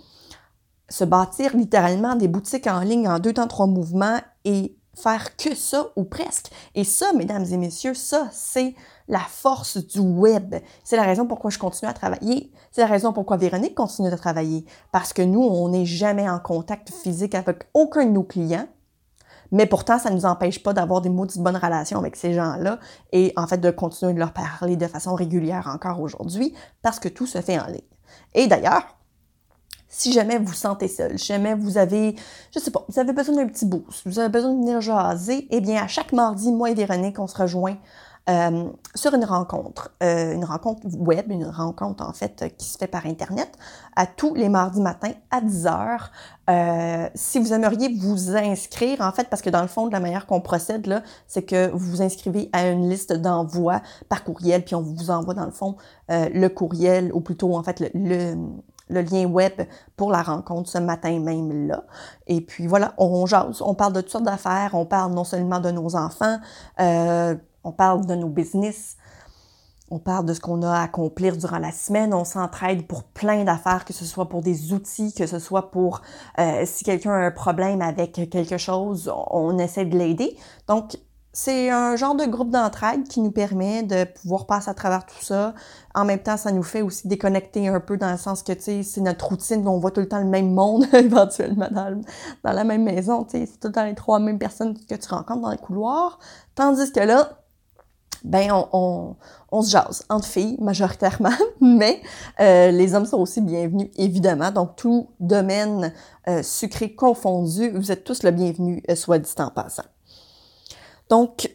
se 0.89 1.05
bâtir 1.05 1.57
littéralement 1.57 2.15
des 2.15 2.29
boutiques 2.29 2.67
en 2.67 2.81
ligne 2.81 3.09
en 3.09 3.19
deux 3.19 3.33
temps, 3.33 3.49
trois 3.49 3.67
mouvements 3.67 4.21
et 4.45 4.77
faire 4.95 5.37
que 5.37 5.55
ça 5.55 5.89
ou 5.97 6.05
presque. 6.05 6.51
Et 6.75 6.85
ça, 6.85 7.13
mesdames 7.15 7.45
et 7.45 7.57
messieurs, 7.57 7.95
ça, 7.95 8.29
c'est 8.33 8.75
la 9.09 9.21
force 9.21 9.77
du 9.79 9.99
web. 9.99 10.55
C'est 10.83 10.97
la 10.97 11.03
raison 11.03 11.27
pourquoi 11.27 11.51
je 11.51 11.59
continue 11.59 11.91
à 11.91 11.95
travailler. 11.95 12.53
C'est 12.71 12.81
la 12.81 12.87
raison 12.87 13.13
pourquoi 13.13 13.37
Véronique 13.37 13.75
continue 13.75 14.11
de 14.11 14.17
travailler. 14.17 14.65
Parce 14.93 15.13
que 15.13 15.23
nous, 15.23 15.43
on 15.43 15.69
n'est 15.69 15.87
jamais 15.87 16.29
en 16.29 16.39
contact 16.39 16.91
physique 16.91 17.35
avec 17.35 17.65
aucun 17.75 18.07
de 18.07 18.11
nos 18.11 18.23
clients. 18.23 18.69
Mais 19.53 19.67
pourtant, 19.67 19.99
ça 19.99 20.11
ne 20.11 20.17
nous 20.17 20.27
empêche 20.27 20.63
pas 20.63 20.73
d'avoir 20.73 21.01
des 21.01 21.11
maudites 21.11 21.43
bonnes 21.43 21.57
relations 21.57 21.99
avec 21.99 22.17
ces 22.17 22.33
gens-là 22.33 22.79
et 23.13 23.33
en 23.37 23.47
fait 23.47 23.59
de 23.59 23.71
continuer 23.71 24.15
de 24.15 24.19
leur 24.19 24.33
parler 24.33 24.77
de 24.77 24.87
façon 24.87 25.15
régulière 25.15 25.71
encore 25.73 26.01
aujourd'hui 26.01 26.55
parce 26.83 26.99
que 26.99 27.09
tout 27.09 27.27
se 27.27 27.41
fait 27.41 27.59
en 27.59 27.67
ligne. 27.67 27.81
Et 28.35 28.47
d'ailleurs, 28.47 28.83
si 29.89 30.13
jamais 30.13 30.39
vous 30.39 30.53
sentez 30.53 30.89
seul, 30.89 31.19
si 31.19 31.27
jamais 31.27 31.55
vous 31.55 31.79
avez, 31.79 32.17
je 32.53 32.59
sais 32.59 32.73
pas, 32.73 32.85
vous 32.89 32.99
avez 32.99 33.13
besoin 33.13 33.37
d'un 33.37 33.47
petit 33.47 33.65
boost, 33.65 34.03
vous 34.07 34.19
avez 34.19 34.29
besoin 34.29 34.53
de 34.53 34.59
venir 34.59 34.81
jaser, 34.81 35.47
eh 35.51 35.61
bien, 35.61 35.83
à 35.83 35.87
chaque 35.87 36.13
mardi, 36.13 36.51
moi 36.51 36.71
et 36.71 36.75
Véronique, 36.75 37.21
on 37.21 37.29
se 37.29 37.37
rejoint 37.37 37.77
euh, 38.31 38.69
sur 38.95 39.15
une 39.15 39.25
rencontre, 39.25 39.93
euh, 40.03 40.33
une 40.33 40.45
rencontre 40.45 40.87
web, 40.97 41.31
une 41.31 41.47
rencontre 41.47 42.03
en 42.03 42.13
fait 42.13 42.55
qui 42.57 42.67
se 42.67 42.79
fait 42.79 42.87
par 42.87 43.05
Internet, 43.07 43.53
à 43.97 44.07
tous 44.07 44.35
les 44.35 44.49
mardis 44.49 44.81
matins 44.81 45.13
à 45.31 45.41
10 45.41 45.67
heures. 45.67 46.11
Euh, 46.49 47.09
si 47.15 47.39
vous 47.39 47.53
aimeriez 47.53 47.95
vous 47.95 48.37
inscrire, 48.37 49.01
en 49.01 49.13
fait, 49.13 49.29
parce 49.29 49.43
que 49.43 49.51
dans 49.51 49.63
le 49.63 49.69
fond, 49.69 49.89
de 49.89 49.93
la 49.93 50.01
manière 50.01 50.27
qu'on 50.27 50.41
procède, 50.41 50.87
là, 50.87 51.03
c'est 51.27 51.43
que 51.43 51.71
vous 51.71 51.91
vous 51.91 52.03
inscrivez 52.03 52.49
à 52.53 52.69
une 52.69 52.89
liste 52.89 53.13
d'envoi 53.13 53.83
par 54.09 54.25
courriel, 54.25 54.65
puis 54.65 54.75
on 54.75 54.83
vous 54.83 55.11
envoie 55.11 55.35
dans 55.35 55.47
le 55.47 55.53
fond 55.53 55.77
le 56.09 56.49
courriel, 56.49 57.13
ou 57.13 57.21
plutôt 57.21 57.57
en 57.57 57.63
fait 57.63 57.83
le 57.95 58.37
le 58.89 59.01
lien 59.01 59.27
web 59.27 59.53
pour 59.97 60.11
la 60.11 60.23
rencontre 60.23 60.69
ce 60.69 60.79
matin 60.79 61.19
même 61.21 61.69
là. 61.69 61.85
Et 62.27 62.41
puis 62.41 62.67
voilà, 62.67 62.95
on 62.99 63.27
jase, 63.27 63.63
on 63.63 63.75
parle 63.75 63.93
de 63.95 64.01
toutes 64.01 64.11
sortes 64.11 64.25
d'affaires, 64.25 64.71
on 64.75 64.87
parle 64.87 65.13
non 65.13 65.25
seulement 65.25 65.61
de 65.61 65.71
nos 65.71 65.97
enfants, 65.97 66.39
euh, 66.81 67.35
on 67.65 67.73
parle 67.73 68.07
de 68.07 68.15
nos 68.15 68.29
business, 68.29 68.97
on 69.91 69.99
parle 69.99 70.25
de 70.27 70.33
ce 70.33 70.41
qu'on 70.41 70.63
a 70.63 70.71
à 70.71 70.83
accomplir 70.83 71.37
durant 71.37 71.59
la 71.59 71.73
semaine, 71.73 72.15
on 72.15 72.25
s'entraide 72.25 72.87
pour 72.87 73.05
plein 73.05 73.45
d'affaires, 73.45 73.85
que 73.85 73.93
ce 73.93 74.05
soit 74.05 74.29
pour 74.29 74.41
des 74.41 74.73
outils, 74.73 75.13
que 75.13 75.27
ce 75.27 75.39
soit 75.39 75.71
pour 75.71 76.01
euh, 76.39 76.63
si 76.65 76.85
quelqu'un 76.85 77.13
a 77.13 77.27
un 77.27 77.31
problème 77.31 77.83
avec 77.83 78.13
quelque 78.31 78.57
chose, 78.57 79.13
on 79.31 79.59
essaie 79.59 79.85
de 79.85 79.97
l'aider. 79.97 80.37
Donc, 80.69 80.97
c'est 81.37 81.69
un 81.69 81.97
genre 81.97 82.15
de 82.15 82.25
groupe 82.27 82.51
d'entraide 82.51 83.09
qui 83.09 83.21
nous 83.21 83.33
permet 83.33 83.83
de 83.83 84.05
pouvoir 84.05 84.47
passer 84.47 84.71
à 84.71 84.75
travers 84.75 85.05
tout 85.05 85.21
ça. 85.21 85.53
En 85.93 86.05
même 86.05 86.21
temps, 86.21 86.37
ça 86.37 86.53
nous 86.53 86.63
fait 86.63 86.81
aussi 86.81 87.09
déconnecter 87.09 87.67
un 87.67 87.81
peu 87.81 87.97
dans 87.97 88.13
le 88.13 88.17
sens 88.17 88.45
que, 88.45 88.53
tu 88.53 88.63
sais, 88.63 88.83
c'est 88.85 89.01
notre 89.01 89.27
routine, 89.27 89.67
on 89.67 89.81
voit 89.81 89.91
tout 89.91 90.01
le 90.01 90.09
temps 90.09 90.21
le 90.21 90.27
même 90.27 90.53
monde 90.53 90.87
éventuellement 90.93 91.69
dans, 91.73 92.01
dans, 92.45 92.53
la 92.53 92.63
même 92.63 92.85
maison, 92.85 93.25
tu 93.25 93.33
sais, 93.33 93.47
c'est 93.47 93.59
tout 93.59 93.67
le 93.67 93.73
temps 93.73 93.85
les 93.85 93.97
trois 93.97 94.21
mêmes 94.21 94.39
personnes 94.39 94.79
que 94.79 94.95
tu 94.95 95.09
rencontres 95.09 95.41
dans 95.41 95.51
les 95.51 95.59
couloirs. 95.59 96.21
Tandis 96.55 96.93
que 96.93 97.01
là, 97.01 97.44
ben 98.25 98.51
on, 98.73 99.17
se 99.63 99.71
jase 99.71 100.05
entre 100.09 100.27
filles 100.27 100.57
majoritairement, 100.61 101.37
mais 101.61 102.03
euh, 102.41 102.71
les 102.71 102.95
hommes 102.95 103.05
sont 103.05 103.19
aussi 103.19 103.41
bienvenus, 103.41 103.91
évidemment. 103.97 104.51
Donc, 104.51 104.77
tout 104.77 105.11
domaine 105.21 105.93
euh, 106.27 106.43
sucré 106.43 106.95
confondu, 106.95 107.71
vous 107.71 107.93
êtes 107.93 108.03
tous 108.03 108.23
le 108.23 108.31
bienvenu, 108.31 108.83
euh, 108.91 108.97
soit 108.97 109.19
dit 109.19 109.31
en 109.39 109.51
passant. 109.51 109.85
Donc, 111.11 111.55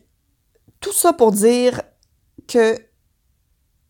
tout 0.79 0.93
ça 0.93 1.11
pour 1.11 1.31
dire 1.31 1.81
que 2.47 2.77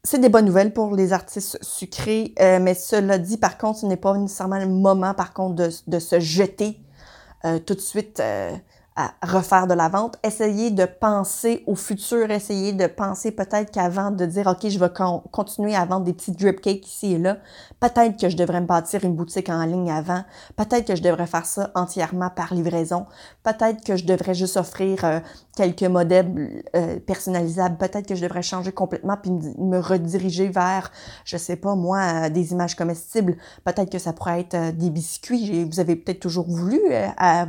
c'est 0.03 0.19
des 0.19 0.29
bonnes 0.29 0.45
nouvelles 0.45 0.73
pour 0.73 0.95
les 0.95 1.11
artistes 1.11 1.61
sucrés, 1.61 2.33
mais 2.39 2.73
cela 2.73 3.19
dit, 3.19 3.37
par 3.37 3.57
contre, 3.57 3.79
ce 3.79 3.85
n'est 3.85 3.97
pas 3.97 4.17
nécessairement 4.17 4.57
le 4.57 4.67
moment, 4.67 5.13
par 5.13 5.33
contre, 5.33 5.69
de, 5.85 5.99
se 5.99 6.19
jeter 6.21 6.79
tout 7.65 7.75
de 7.75 7.81
suite 7.81 8.21
refaire 9.21 9.67
de 9.67 9.73
la 9.73 9.89
vente, 9.89 10.17
essayez 10.23 10.71
de 10.71 10.85
penser 10.85 11.63
au 11.67 11.75
futur, 11.75 12.29
essayez 12.31 12.73
de 12.73 12.87
penser 12.87 13.31
peut-être 13.31 13.71
qu'avant 13.71 14.11
de 14.11 14.25
dire, 14.25 14.47
OK, 14.47 14.69
je 14.69 14.79
vais 14.79 14.89
continuer 15.31 15.75
à 15.75 15.85
vendre 15.85 16.05
des 16.05 16.13
petits 16.13 16.31
drip 16.31 16.61
cakes 16.61 16.87
ici 16.87 17.13
et 17.13 17.17
là, 17.17 17.37
peut-être 17.79 18.19
que 18.19 18.29
je 18.29 18.37
devrais 18.37 18.61
me 18.61 18.65
bâtir 18.65 19.03
une 19.03 19.15
boutique 19.15 19.49
en 19.49 19.63
ligne 19.63 19.91
avant, 19.91 20.23
peut-être 20.55 20.87
que 20.87 20.95
je 20.95 21.01
devrais 21.01 21.27
faire 21.27 21.45
ça 21.45 21.71
entièrement 21.75 22.29
par 22.29 22.53
livraison, 22.53 23.05
peut-être 23.43 23.83
que 23.83 23.95
je 23.95 24.05
devrais 24.05 24.33
juste 24.33 24.57
offrir 24.57 25.03
euh, 25.03 25.19
quelques 25.55 25.83
modèles 25.83 26.63
euh, 26.75 26.99
personnalisables, 26.99 27.77
peut-être 27.77 28.07
que 28.07 28.15
je 28.15 28.21
devrais 28.21 28.41
changer 28.41 28.71
complètement 28.71 29.17
puis 29.21 29.31
me 29.31 29.79
rediriger 29.79 30.49
vers, 30.49 30.91
je 31.25 31.37
sais 31.37 31.55
pas 31.55 31.75
moi, 31.75 31.99
euh, 31.99 32.29
des 32.29 32.51
images 32.51 32.75
comestibles, 32.75 33.37
peut-être 33.63 33.91
que 33.91 33.99
ça 33.99 34.13
pourrait 34.13 34.41
être 34.41 34.75
des 34.75 34.89
biscuits, 34.89 35.65
vous 35.65 35.79
avez 35.79 35.95
peut-être 35.95 36.19
toujours 36.19 36.47
voulu 36.47 36.79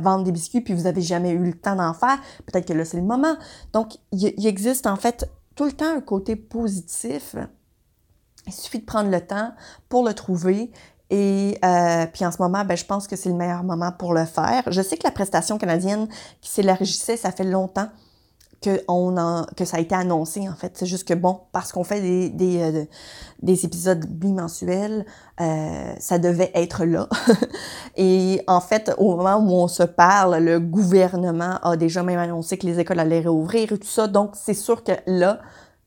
vendre 0.01 0.23
des 0.23 0.31
biscuits 0.31 0.61
puis 0.61 0.73
vous 0.73 0.87
avez 0.87 1.01
jamais 1.01 1.31
eu 1.31 1.40
le 1.45 1.53
temps 1.53 1.75
d'en 1.75 1.93
faire, 1.93 2.19
peut-être 2.45 2.67
que 2.67 2.73
là, 2.73 2.85
c'est 2.85 2.97
le 2.97 3.03
moment. 3.03 3.35
Donc, 3.73 3.97
il, 4.11 4.45
existe 4.45 4.87
en 4.87 4.95
fait 4.95 5.29
tout 5.55 5.65
le 5.65 5.71
temps 5.71 5.95
un 5.95 6.01
côté 6.01 6.35
positif. 6.35 7.35
Il 8.47 8.53
suffit 8.53 8.79
de 8.79 8.85
prendre 8.85 9.09
le 9.09 9.21
temps 9.21 9.53
pour 9.89 10.05
le 10.05 10.13
trouver. 10.13 10.71
Et 11.09 11.57
euh, 11.65 12.05
puis 12.11 12.25
en 12.25 12.31
ce 12.31 12.41
moment, 12.41 12.63
ben, 12.63 12.77
je 12.77 12.85
pense 12.85 13.07
que 13.07 13.15
c'est 13.15 13.29
le 13.29 13.35
meilleur 13.35 13.63
moment 13.63 13.91
pour 13.91 14.13
le 14.13 14.25
faire. 14.25 14.63
Je 14.67 14.81
sais 14.81 14.97
que 14.97 15.03
la 15.03 15.11
prestation 15.11 15.57
canadienne 15.57 16.07
qui 16.39 16.49
s'élargissait, 16.49 17.17
ça 17.17 17.31
fait 17.31 17.43
longtemps 17.43 17.89
que, 18.61 18.83
on 18.87 19.17
en, 19.17 19.45
que 19.57 19.65
ça 19.65 19.77
a 19.77 19.79
été 19.79 19.95
annoncé, 19.95 20.47
en 20.47 20.53
fait. 20.53 20.73
C'est 20.75 20.85
juste 20.85 21.07
que, 21.07 21.13
bon, 21.13 21.41
parce 21.51 21.71
qu'on 21.71 21.83
fait 21.83 21.99
des, 21.99 22.29
des, 22.29 22.61
euh, 22.61 22.85
des 23.41 23.65
épisodes 23.65 24.05
bimensuels, 24.05 25.05
euh, 25.39 25.93
ça 25.99 26.19
devait 26.19 26.51
être 26.53 26.85
là. 26.85 27.09
et 27.97 28.41
en 28.47 28.61
fait, 28.61 28.93
au 28.97 29.15
moment 29.15 29.37
où 29.37 29.51
on 29.51 29.67
se 29.67 29.83
parle, 29.83 30.37
le 30.37 30.59
gouvernement 30.59 31.57
a 31.63 31.75
déjà 31.75 32.03
même 32.03 32.19
annoncé 32.19 32.57
que 32.57 32.67
les 32.67 32.79
écoles 32.79 32.99
allaient 32.99 33.21
réouvrir 33.21 33.71
et 33.71 33.77
tout 33.79 33.87
ça. 33.87 34.07
Donc, 34.07 34.35
c'est 34.35 34.53
sûr 34.53 34.83
que 34.83 34.93
là, 35.07 35.39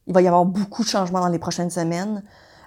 il 0.07 0.13
va 0.13 0.23
y 0.23 0.27
avoir 0.27 0.45
beaucoup 0.45 0.83
de 0.83 0.89
changements 0.89 1.21
dans 1.21 1.29
les 1.29 1.39
prochaines 1.39 1.71
semaines. 1.71 2.25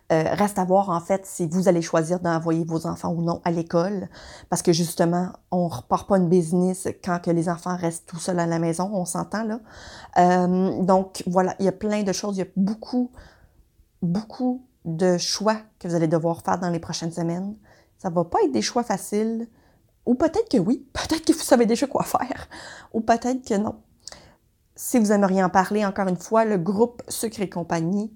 Euh, 0.10 0.24
reste 0.32 0.58
à 0.58 0.64
voir 0.64 0.90
en 0.90 1.02
fait 1.02 1.26
si 1.26 1.48
vous 1.48 1.68
allez 1.68 1.82
choisir 1.82 2.22
d'envoyer 2.22 2.64
vos 2.64 2.88
enfants 2.88 3.12
ou 3.12 3.22
non 3.22 3.42
à 3.44 3.52
l'école, 3.52 4.08
parce 4.50 4.62
que 4.62 4.72
justement, 4.72 5.34
on 5.52 5.68
repart 5.68 6.08
pas 6.08 6.18
une 6.18 6.30
business 6.30 6.88
quand 7.04 7.20
que 7.20 7.30
les 7.30 7.50
enfants 7.50 7.76
restent 7.76 8.08
tout 8.08 8.18
seuls 8.18 8.40
à 8.40 8.46
la 8.46 8.58
maison, 8.58 8.90
on 8.94 9.04
s'entend 9.04 9.44
là. 9.44 9.60
Euh, 10.18 10.82
donc 10.82 11.24
voilà, 11.28 11.58
il 11.60 11.66
y 11.66 11.68
a 11.68 11.74
plein 11.74 12.04
de 12.04 12.14
choses, 12.14 12.38
il 12.38 12.40
y 12.40 12.44
a 12.44 12.48
beaucoup, 12.56 13.12
beaucoup 14.02 14.66
de 14.86 15.18
choix 15.18 15.58
que 15.78 15.90
vous 15.90 15.96
allez 15.96 16.08
devoir 16.08 16.42
faire 16.42 16.58
dans 16.58 16.70
les 16.70 16.80
prochaines 16.80 17.12
semaines. 17.12 17.58
Ça 17.98 18.10
va 18.10 18.24
pas 18.24 18.38
être 18.46 18.54
des 18.54 18.62
choix 18.62 18.84
faciles, 18.84 19.50
ou 20.06 20.16
peut-être 20.16 20.48
que 20.50 20.58
oui, 20.58 20.88
peut-être 20.94 21.26
que 21.26 21.34
vous 21.34 21.40
savez 21.40 21.66
déjà 21.66 21.86
quoi 21.86 22.04
faire, 22.04 22.48
ou 22.94 23.02
peut-être 23.02 23.46
que 23.46 23.56
non. 23.56 23.76
Si 24.74 25.00
vous 25.00 25.12
aimeriez 25.12 25.44
en 25.44 25.50
parler, 25.50 25.86
encore 25.86 26.08
une 26.08 26.16
fois, 26.16 26.46
le 26.46 26.58
groupe 26.58 27.04
Secret 27.10 27.50
Compagnie 27.50 28.14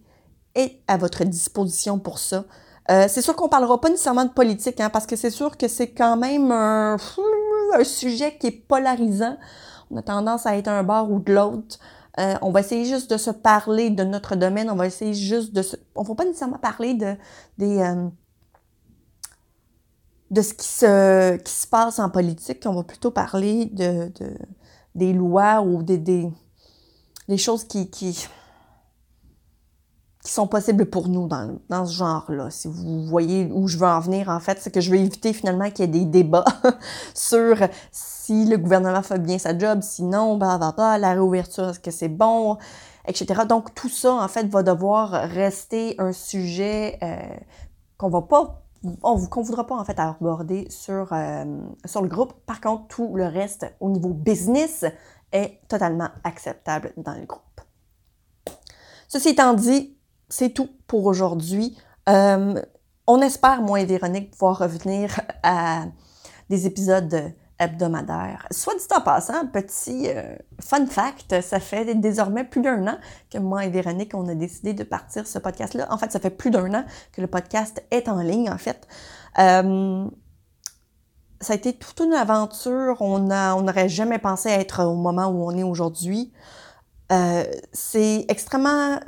est 0.56 0.80
à 0.88 0.98
votre 0.98 1.24
disposition 1.24 2.00
pour 2.00 2.20
ça. 2.20 2.46
Euh, 2.90 3.06
c'est 3.08 3.22
sûr 3.22 3.36
qu'on 3.36 3.50
parlera 3.50 3.80
pas 3.80 3.90
nécessairement 3.90 4.26
de 4.26 4.32
politique, 4.32 4.80
hein, 4.80 4.90
parce 4.90 5.06
que 5.06 5.16
c'est 5.16 5.30
sûr 5.30 5.58
que 5.58 5.68
c'est 5.68 5.92
quand 5.92 6.18
même 6.18 6.52
un, 6.52 6.98
un, 7.74 7.84
sujet 7.84 8.38
qui 8.38 8.48
est 8.48 8.68
polarisant. 8.68 9.38
On 9.92 9.98
a 9.98 10.02
tendance 10.02 10.46
à 10.46 10.58
être 10.58 10.68
un 10.68 10.84
bord 10.84 11.12
ou 11.12 11.20
de 11.20 11.34
l'autre. 11.34 11.78
Euh, 12.20 12.36
on 12.42 12.52
va 12.52 12.60
essayer 12.60 12.86
juste 12.86 13.10
de 13.10 13.18
se 13.18 13.32
parler 13.32 13.90
de 13.90 14.04
notre 14.04 14.36
domaine. 14.36 14.70
On 14.70 14.76
va 14.76 14.88
essayer 14.88 15.14
juste 15.14 15.54
de 15.54 15.62
se... 15.62 15.78
On 15.96 16.04
ne 16.04 16.08
va 16.08 16.16
pas 16.16 16.26
nécessairement 16.26 16.58
parler 16.58 16.94
de, 16.94 17.16
des, 17.58 17.80
euh, 17.80 18.08
de 20.32 20.42
ce 20.42 20.54
qui 20.54 20.68
se, 20.68 21.38
qui 21.38 21.54
se 21.54 21.68
passe 21.68 22.00
en 22.00 22.10
politique. 22.10 22.64
On 22.66 22.74
va 22.74 22.84
plutôt 22.84 23.12
parler 23.12 23.66
de, 23.66 24.12
de 24.20 24.36
des 24.96 25.14
lois 25.14 25.62
ou 25.62 25.84
des, 25.84 25.98
des, 25.98 27.38
choses 27.38 27.64
qui, 27.64 27.90
qui 30.24 30.32
sont 30.32 30.48
possibles 30.48 30.86
pour 30.86 31.08
nous 31.08 31.28
dans, 31.28 31.58
dans 31.70 31.86
ce 31.86 31.94
genre-là. 31.94 32.50
Si 32.52 32.68
vous 32.68 33.06
voyez 33.06 33.50
où 33.52 33.68
je 33.68 33.78
veux 33.78 33.88
en 33.88 34.00
venir, 34.00 34.30
en 34.30 34.40
fait, 34.40 34.60
c'est 34.62 34.72
que 34.72 34.80
je 34.80 34.92
veux 34.92 34.98
éviter 34.98 35.34
finalement 35.34 35.70
qu'il 35.72 35.86
y 35.86 35.88
ait 35.88 35.92
des 35.92 36.06
débats 36.06 36.46
sur 37.14 37.58
si 37.92 38.46
le 38.46 38.58
gouvernement 38.58 39.02
fait 39.02 39.20
bien 39.20 39.40
sa 39.40 39.58
job, 39.58 39.80
sinon, 39.82 40.38
bah, 40.38 40.60
la 40.78 41.14
réouverture, 41.14 41.70
est-ce 41.70 41.80
que 41.80 41.92
c'est 41.92 42.10
bon, 42.10 42.58
etc. 43.08 43.42
Donc, 43.48 43.74
tout 43.74 43.90
ça, 43.90 44.14
en 44.14 44.28
fait, 44.28 44.48
va 44.48 44.62
devoir 44.62 45.10
rester 45.10 45.96
un 45.98 46.14
sujet 46.14 47.00
euh, 47.02 47.18
qu'on 47.98 48.10
va 48.10 48.22
pas 48.22 48.58
qu'on 49.02 49.44
voudra 49.44 49.68
pas 49.68 49.76
en 49.76 49.86
fait 49.86 50.00
aborder 50.00 50.68
sur, 50.72 51.14
euh, 51.14 51.46
sur 51.86 52.02
le 52.02 52.08
groupe. 52.08 52.34
Par 52.46 52.60
contre, 52.62 52.88
tout 52.88 53.16
le 53.16 53.26
reste 53.28 53.72
au 53.80 53.90
niveau 53.90 54.10
business 54.10 54.86
est 55.32 55.60
totalement 55.68 56.10
acceptable 56.24 56.92
dans 56.98 57.14
le 57.14 57.26
groupe. 57.26 57.62
Ceci 59.08 59.30
étant 59.30 59.54
dit, 59.54 59.96
c'est 60.32 60.52
tout 60.52 60.70
pour 60.88 61.06
aujourd'hui. 61.06 61.78
Euh, 62.10 62.60
on 63.06 63.22
espère, 63.22 63.62
moi 63.62 63.82
et 63.82 63.86
Véronique, 63.86 64.32
pouvoir 64.32 64.60
revenir 64.60 65.20
à 65.44 65.86
des 66.50 66.66
épisodes 66.66 67.34
hebdomadaires. 67.60 68.48
Soit 68.50 68.76
dit 68.76 68.86
en 68.96 69.02
passant, 69.02 69.46
petit 69.48 70.08
euh, 70.08 70.36
fun 70.60 70.86
fact, 70.88 71.42
ça 71.42 71.60
fait 71.60 71.94
désormais 71.96 72.44
plus 72.44 72.62
d'un 72.62 72.88
an 72.88 72.98
que 73.30 73.38
moi 73.38 73.66
et 73.66 73.70
Véronique, 73.70 74.14
on 74.16 74.28
a 74.30 74.36
décidé 74.36 74.74
de 74.74 74.84
partir 74.84 75.28
ce 75.28 75.38
podcast-là. 75.38 75.88
En 75.92 75.98
fait, 75.98 76.12
ça 76.12 76.20
fait 76.20 76.32
plus 76.32 76.50
d'un 76.50 76.74
an 76.74 76.86
que 77.12 77.22
le 77.22 77.28
podcast 77.28 77.84
est 77.92 78.08
en 78.08 78.22
ligne, 78.22 78.50
en 78.50 78.58
fait. 78.58 78.88
Euh, 79.38 80.08
ça 81.42 81.54
a 81.54 81.56
été 81.56 81.74
toute 81.74 82.00
une 82.00 82.14
aventure. 82.14 82.98
On 83.02 83.20
n'aurait 83.20 83.90
jamais 83.90 84.20
pensé 84.20 84.50
être 84.50 84.84
au 84.86 84.96
moment 84.96 85.28
où 85.28 85.46
on 85.46 85.52
est 85.52 85.64
aujourd'hui. 85.64 86.32
c'est 87.74 88.26
extrêmement 88.30 89.00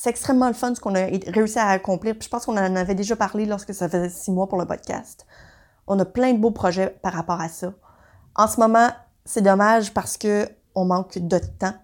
c'est 0.00 0.08
extrêmement 0.08 0.48
le 0.48 0.54
fun 0.54 0.74
ce 0.74 0.80
qu'on 0.80 0.94
a 0.94 1.08
réussi 1.26 1.58
à 1.58 1.68
accomplir. 1.68 2.14
Je 2.18 2.28
pense 2.28 2.46
qu'on 2.46 2.56
en 2.56 2.74
avait 2.74 2.94
déjà 2.94 3.16
parlé 3.16 3.44
lorsque 3.44 3.74
ça 3.74 3.86
faisait 3.86 4.08
six 4.08 4.30
mois 4.30 4.48
pour 4.48 4.58
le 4.58 4.64
podcast. 4.64 5.26
On 5.86 5.98
a 5.98 6.06
plein 6.06 6.32
de 6.32 6.38
beaux 6.38 6.52
projets 6.52 6.98
par 7.02 7.12
rapport 7.12 7.38
à 7.38 7.50
ça. 7.50 7.74
En 8.34 8.46
ce 8.46 8.58
moment, 8.58 8.88
c'est 9.26 9.42
dommage 9.42 9.92
parce 9.92 10.16
que 10.16 10.48
on 10.74 10.86
manque 10.86 11.18
de 11.18 11.36
temps. 11.36 11.74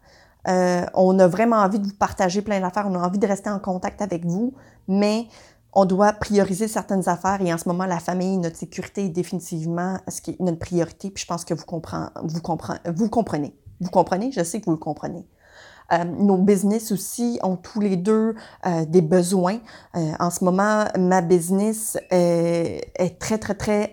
Euh, 0.49 0.87
on 0.95 1.19
a 1.19 1.27
vraiment 1.27 1.57
envie 1.57 1.79
de 1.79 1.87
vous 1.87 1.93
partager 1.93 2.41
plein 2.41 2.59
d'affaires. 2.59 2.87
On 2.89 2.95
a 2.95 3.07
envie 3.07 3.19
de 3.19 3.27
rester 3.27 3.51
en 3.51 3.59
contact 3.59 4.01
avec 4.01 4.25
vous, 4.25 4.55
mais 4.89 5.27
on 5.75 5.85
doit 5.85 6.15
prioriser 6.15 6.69
certaines 6.69 7.07
affaires 7.11 7.43
et 7.43 7.53
en 7.53 7.59
ce 7.59 7.69
moment, 7.69 7.85
la 7.85 8.01
famille, 8.01 8.39
notre 8.39 8.57
sécurité 8.57 9.05
est 9.05 9.11
définitivement 9.11 9.99
ce 10.09 10.23
qui 10.23 10.31
est 10.31 10.41
notre 10.41 10.61
priorité. 10.61 11.11
Puis 11.11 11.25
je 11.25 11.27
pense 11.27 11.45
que 11.45 11.53
vous, 11.53 11.67
comprenez, 11.67 12.07
vous, 12.25 12.41
comprenez, 12.41 12.81
vous 12.95 13.11
comprenez. 13.11 13.55
Vous 13.79 13.91
comprenez? 13.91 14.33
Je 14.33 14.43
sais 14.43 14.59
que 14.59 14.65
vous 14.65 14.71
le 14.73 14.79
comprenez. 14.79 15.27
Euh, 15.93 16.05
nos 16.05 16.39
business 16.39 16.93
aussi 16.93 17.39
ont 17.43 17.57
tous 17.57 17.81
les 17.81 17.97
deux 17.97 18.35
euh, 18.67 18.85
des 18.87 19.03
besoins. 19.03 19.59
Euh, 19.95 20.13
en 20.19 20.31
ce 20.31 20.45
moment, 20.45 20.87
ma 20.99 21.23
business 21.23 21.97
est, 22.11 23.19
très, 23.19 23.39
très, 23.39 23.55
très 23.55 23.93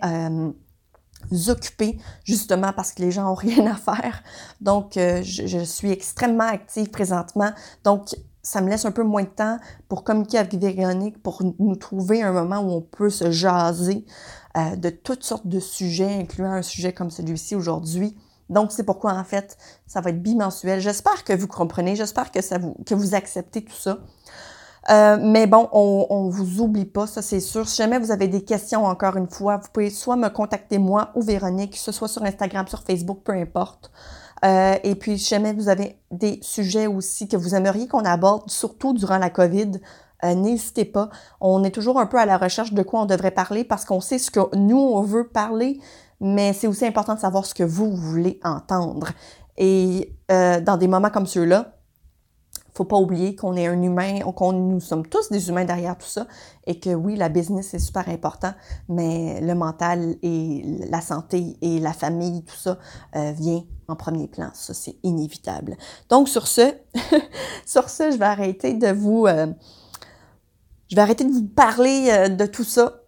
occupée, 1.48 1.98
justement 2.24 2.74
parce 2.74 2.92
que 2.92 3.02
les 3.02 3.12
gens 3.12 3.32
ont 3.32 3.36
rien 3.36 3.66
à 3.68 3.76
faire. 3.76 4.24
Donc, 4.62 4.94
je, 4.96 5.64
suis 5.66 5.92
extrêmement 5.92 6.48
active 6.48 6.90
présentement. 6.90 7.52
Donc, 7.84 8.10
ça 8.46 8.60
me 8.60 8.70
laisse 8.70 8.84
un 8.84 8.92
peu 8.92 9.04
moins 9.04 9.24
de 9.24 9.30
temps 9.30 9.58
pour 9.88 10.04
communiquer 10.04 10.38
avec 10.38 10.54
Véronique, 10.56 11.22
pour 11.24 11.42
nous 11.60 11.76
trouver 11.78 12.22
un 12.22 12.34
moment 12.34 12.60
où 12.60 12.72
on 12.72 12.82
peut 12.82 13.10
se 13.10 13.32
jaser 13.32 14.06
de 14.56 14.90
toutes 14.90 15.24
sortes 15.24 15.48
de 15.48 15.62
sujets, 15.62 16.20
incluant 16.20 16.52
un 16.52 16.62
sujet 16.62 16.92
comme 16.92 17.10
celui-ci 17.10 17.56
aujourd'hui. 17.56 18.18
Donc, 18.50 18.72
c'est 18.72 18.84
pourquoi, 18.84 19.14
en 19.14 19.24
fait, 19.24 19.58
ça 19.88 20.02
va 20.02 20.10
être 20.10 20.22
bimensuel. 20.22 20.80
J'espère 20.80 21.24
que 21.24 21.34
vous 21.34 21.48
comprenez, 21.48 21.96
j'espère 21.96 22.32
que, 22.32 22.42
ça 22.42 22.58
vous, 22.58 22.76
que 22.86 22.96
vous 22.96 23.16
acceptez 23.16 23.64
tout 23.64 23.76
ça. 23.76 24.00
Euh, 24.90 25.18
mais 25.22 25.48
bon, 25.48 25.70
on, 25.72 26.08
on 26.10 26.30
vous 26.30 26.60
oublie 26.60 26.86
pas, 26.86 27.08
ça 27.08 27.22
c'est 27.22 27.40
sûr. 27.40 27.68
Si 27.70 27.78
jamais 27.78 28.00
vous 28.00 28.12
avez 28.12 28.28
des 28.28 28.44
questions, 28.44 28.86
encore 28.86 29.16
une 29.16 29.30
fois, 29.30 29.58
vous 29.58 29.70
pouvez 29.72 29.90
soit 29.90 30.18
me 30.18 30.28
contacter 30.28 30.78
moi 30.78 31.12
ou 31.16 31.22
Véronique, 31.22 31.72
que 31.72 31.80
ce 31.80 31.94
soit 31.94 32.10
sur 32.10 32.24
Instagram, 32.24 32.68
sur 32.68 32.84
Facebook, 32.84 33.22
peu 33.24 33.32
importe. 33.32 33.92
Euh, 34.44 34.76
et 34.84 34.96
puis, 34.96 35.18
si 35.18 35.30
jamais 35.30 35.54
vous 35.54 35.70
avez 35.70 35.98
des 36.12 36.40
sujets 36.42 36.88
aussi 36.88 37.30
que 37.30 37.38
vous 37.38 37.56
aimeriez 37.56 37.88
qu'on 37.88 38.04
aborde, 38.04 38.50
surtout 38.50 38.94
durant 38.94 39.18
la 39.18 39.30
COVID, 39.30 39.80
euh, 40.24 40.36
n'hésitez 40.36 40.86
pas. 40.86 41.10
On 41.40 41.64
est 41.64 41.72
toujours 41.72 42.00
un 42.00 42.06
peu 42.06 42.18
à 42.18 42.26
la 42.26 42.38
recherche 42.38 42.74
de 42.74 42.84
quoi 42.84 43.02
on 43.02 43.06
devrait 43.06 43.32
parler 43.32 43.64
parce 43.64 43.86
qu'on 43.86 44.02
sait 44.02 44.18
ce 44.18 44.32
que 44.32 44.56
nous, 44.56 44.78
on 44.78 45.02
veut 45.02 45.28
parler, 45.28 45.80
mais 46.20 46.54
c'est 46.54 46.68
aussi 46.68 46.86
important 46.86 47.16
de 47.16 47.20
savoir 47.20 47.46
ce 47.46 47.54
que 47.54 47.64
vous 47.64 47.96
voulez 47.96 48.40
entendre. 48.44 49.10
Et 49.58 50.16
euh, 50.32 50.62
dans 50.62 50.78
des 50.78 50.88
moments 50.88 51.10
comme 51.10 51.28
ceux-là, 51.28 51.74
faut 52.74 52.86
pas 52.86 52.98
oublier 52.98 53.36
qu'on 53.36 53.56
est 53.56 53.68
un 53.68 53.82
humain, 53.82 54.20
qu'on 54.36 54.52
nous 54.52 54.80
sommes 54.80 55.06
tous 55.06 55.30
des 55.30 55.50
humains 55.50 55.66
derrière 55.66 55.98
tout 55.98 56.08
ça, 56.08 56.28
et 56.66 56.80
que 56.80 56.90
oui, 56.90 57.16
la 57.16 57.30
business 57.30 57.68
c'est 57.72 57.80
super 57.80 58.10
important, 58.10 58.54
mais 58.90 59.40
le 59.42 59.54
mental 59.54 60.16
et 60.24 60.64
la 60.90 61.02
santé 61.02 61.58
et 61.62 61.80
la 61.80 61.94
famille, 61.94 62.44
tout 62.44 62.56
ça 62.56 62.80
euh, 63.16 63.32
vient 63.32 63.64
en 63.88 63.96
premier 63.96 64.28
plan. 64.28 64.50
Ça 64.54 64.74
c'est 64.74 64.96
inévitable. 65.04 65.78
Donc 66.10 66.28
sur 66.30 66.48
ce, 66.48 66.74
sur 67.66 67.90
ce, 67.90 68.12
je 68.12 68.18
vais 68.18 68.26
arrêter 68.26 68.74
de 68.74 68.92
vous, 68.92 69.28
euh, 69.28 69.48
je 70.90 70.96
vais 70.96 71.02
arrêter 71.02 71.26
de 71.26 71.32
vous 71.32 71.48
parler 71.48 72.08
euh, 72.10 72.30
de 72.30 72.46
tout 72.46 72.64
ça. 72.64 73.03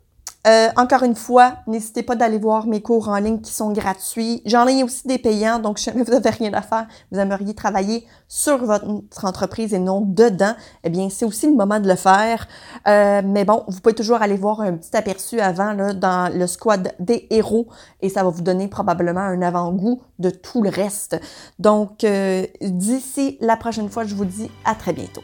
Euh, 0.45 0.69
encore 0.77 1.03
une 1.03 1.15
fois, 1.15 1.55
n'hésitez 1.65 2.03
pas 2.03 2.15
d'aller 2.15 2.37
voir 2.37 2.67
mes 2.67 2.81
cours 2.81 3.09
en 3.09 3.17
ligne 3.17 3.41
qui 3.41 3.51
sont 3.51 3.71
gratuits. 3.71 4.41
J'en 4.45 4.67
ai 4.67 4.83
aussi 4.83 5.07
des 5.07 5.17
payants, 5.17 5.59
donc 5.59 5.79
si 5.79 5.85
jamais 5.85 6.03
vous 6.03 6.11
n'avez 6.11 6.29
rien 6.29 6.53
à 6.53 6.61
faire, 6.61 6.87
vous 7.11 7.19
aimeriez 7.19 7.55
travailler 7.55 8.05
sur 8.27 8.63
votre 8.63 9.25
entreprise 9.25 9.73
et 9.73 9.79
non 9.79 10.01
dedans, 10.01 10.53
eh 10.83 10.89
bien, 10.89 11.09
c'est 11.09 11.25
aussi 11.25 11.47
le 11.47 11.55
moment 11.55 11.79
de 11.79 11.87
le 11.87 11.95
faire. 11.95 12.47
Euh, 12.87 13.21
mais 13.25 13.43
bon, 13.43 13.63
vous 13.67 13.79
pouvez 13.79 13.95
toujours 13.95 14.21
aller 14.21 14.37
voir 14.37 14.61
un 14.61 14.73
petit 14.73 14.95
aperçu 14.95 15.39
avant 15.39 15.73
là, 15.73 15.93
dans 15.93 16.31
le 16.31 16.45
squad 16.45 16.93
des 16.99 17.27
héros 17.31 17.67
et 18.01 18.09
ça 18.09 18.23
va 18.23 18.29
vous 18.29 18.43
donner 18.43 18.67
probablement 18.67 19.21
un 19.21 19.41
avant-goût 19.41 20.01
de 20.19 20.29
tout 20.29 20.61
le 20.61 20.69
reste. 20.69 21.19
Donc, 21.57 22.03
euh, 22.03 22.45
d'ici 22.61 23.37
la 23.41 23.57
prochaine 23.57 23.89
fois, 23.89 24.03
je 24.03 24.13
vous 24.13 24.25
dis 24.25 24.51
à 24.63 24.75
très 24.75 24.93
bientôt. 24.93 25.23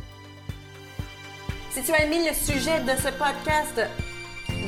Si 1.72 1.82
tu 1.84 1.92
as 1.94 2.04
aimé 2.04 2.18
le 2.28 2.34
sujet 2.34 2.82
de 2.82 2.92
ce 3.00 3.10
podcast, 3.18 3.88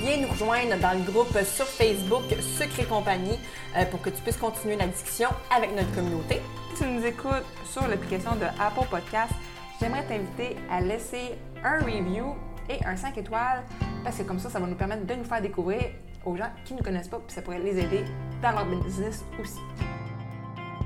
viens 0.04 0.18
nous 0.18 0.28
rejoindre 0.28 0.78
dans 0.80 0.92
le 0.98 1.10
groupe 1.10 1.32
sur 1.46 1.66
Facebook 1.66 2.24
Secret 2.42 2.84
Compagnie 2.84 3.40
euh, 3.78 3.86
pour 3.86 4.02
que 4.02 4.10
tu 4.10 4.22
puisses 4.22 4.36
continuer 4.36 4.76
la 4.76 4.88
discussion 4.88 5.30
avec 5.56 5.74
notre 5.74 5.94
communauté. 5.96 6.42
Si 6.76 6.84
tu 6.84 6.90
nous 6.90 7.06
écoutes 7.06 7.46
sur 7.72 7.88
l'application 7.88 8.36
de 8.36 8.44
Apple 8.60 8.86
Podcast, 8.92 9.32
j'aimerais 9.80 10.04
t'inviter 10.06 10.58
à 10.70 10.82
laisser 10.82 11.36
un 11.64 11.80
review 11.80 12.36
et 12.70 12.84
un 12.86 12.98
5 12.98 13.18
étoiles 13.18 13.64
parce 14.04 14.18
que 14.18 14.24
comme 14.24 14.40
ça, 14.40 14.50
ça 14.50 14.60
va 14.60 14.68
nous 14.68 14.76
permettre 14.76 15.06
de 15.06 15.14
nous 15.14 15.24
faire 15.24 15.42
découvrir 15.42 15.84
aux 16.26 16.36
gens 16.36 16.50
qui 16.66 16.74
ne 16.74 16.80
nous 16.80 16.84
connaissent 16.84 17.08
pas 17.08 17.20
puis 17.26 17.34
ça 17.34 17.42
pourrait 17.42 17.60
les 17.60 17.80
aider 17.80 18.04
dans 18.42 18.52
leur 18.52 18.66
business 18.66 19.24
aussi. 19.42 19.62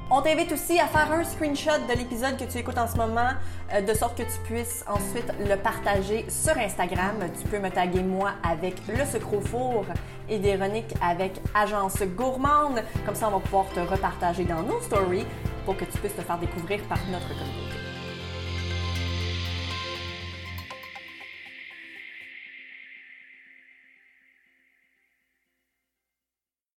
On 0.10 0.22
t'invite 0.22 0.54
aussi 0.54 0.80
à 0.80 0.88
faire 0.88 1.12
un 1.12 1.26
screenshot 1.26 1.86
de 1.90 1.98
l'épisode 1.98 2.38
que 2.38 2.46
tu 2.46 2.58
écoutes 2.58 2.78
en 2.78 2.88
ce 2.88 2.96
moment, 2.96 3.32
euh, 3.74 3.82
de 3.82 3.94
sorte 3.94 4.18
que 4.18 4.24
tu 4.24 4.40
puisses 4.46 4.86
ensuite 4.88 5.34
le 5.38 5.56
partager 5.58 6.26
sur 6.30 6.58
Instagram. 6.58 7.18
Tu 7.42 7.46
peux 7.50 7.60
me 7.60 7.70
taguer 7.70 8.04
moi 8.04 8.32
avec 8.42 8.76
le 8.88 9.06
sucre 9.06 9.42
four 9.42 9.86
et 10.30 10.38
Véronique 10.38 10.94
avec 11.02 11.34
Agence 11.54 12.02
Gourmande. 12.16 12.84
Comme 13.06 13.16
ça, 13.16 13.28
on 13.28 13.32
va 13.32 13.40
pouvoir 13.40 13.66
te 13.76 13.82
repartager 13.82 14.46
dans 14.46 14.64
nos 14.64 14.80
stories 14.80 15.26
pour 15.66 15.76
que 15.76 15.84
tu 15.84 15.98
puisses 15.98 16.16
te 16.16 16.22
faire 16.22 16.38
découvrir 16.38 16.80
par 16.84 17.00
notre 17.12 17.28
communauté. 17.28 17.77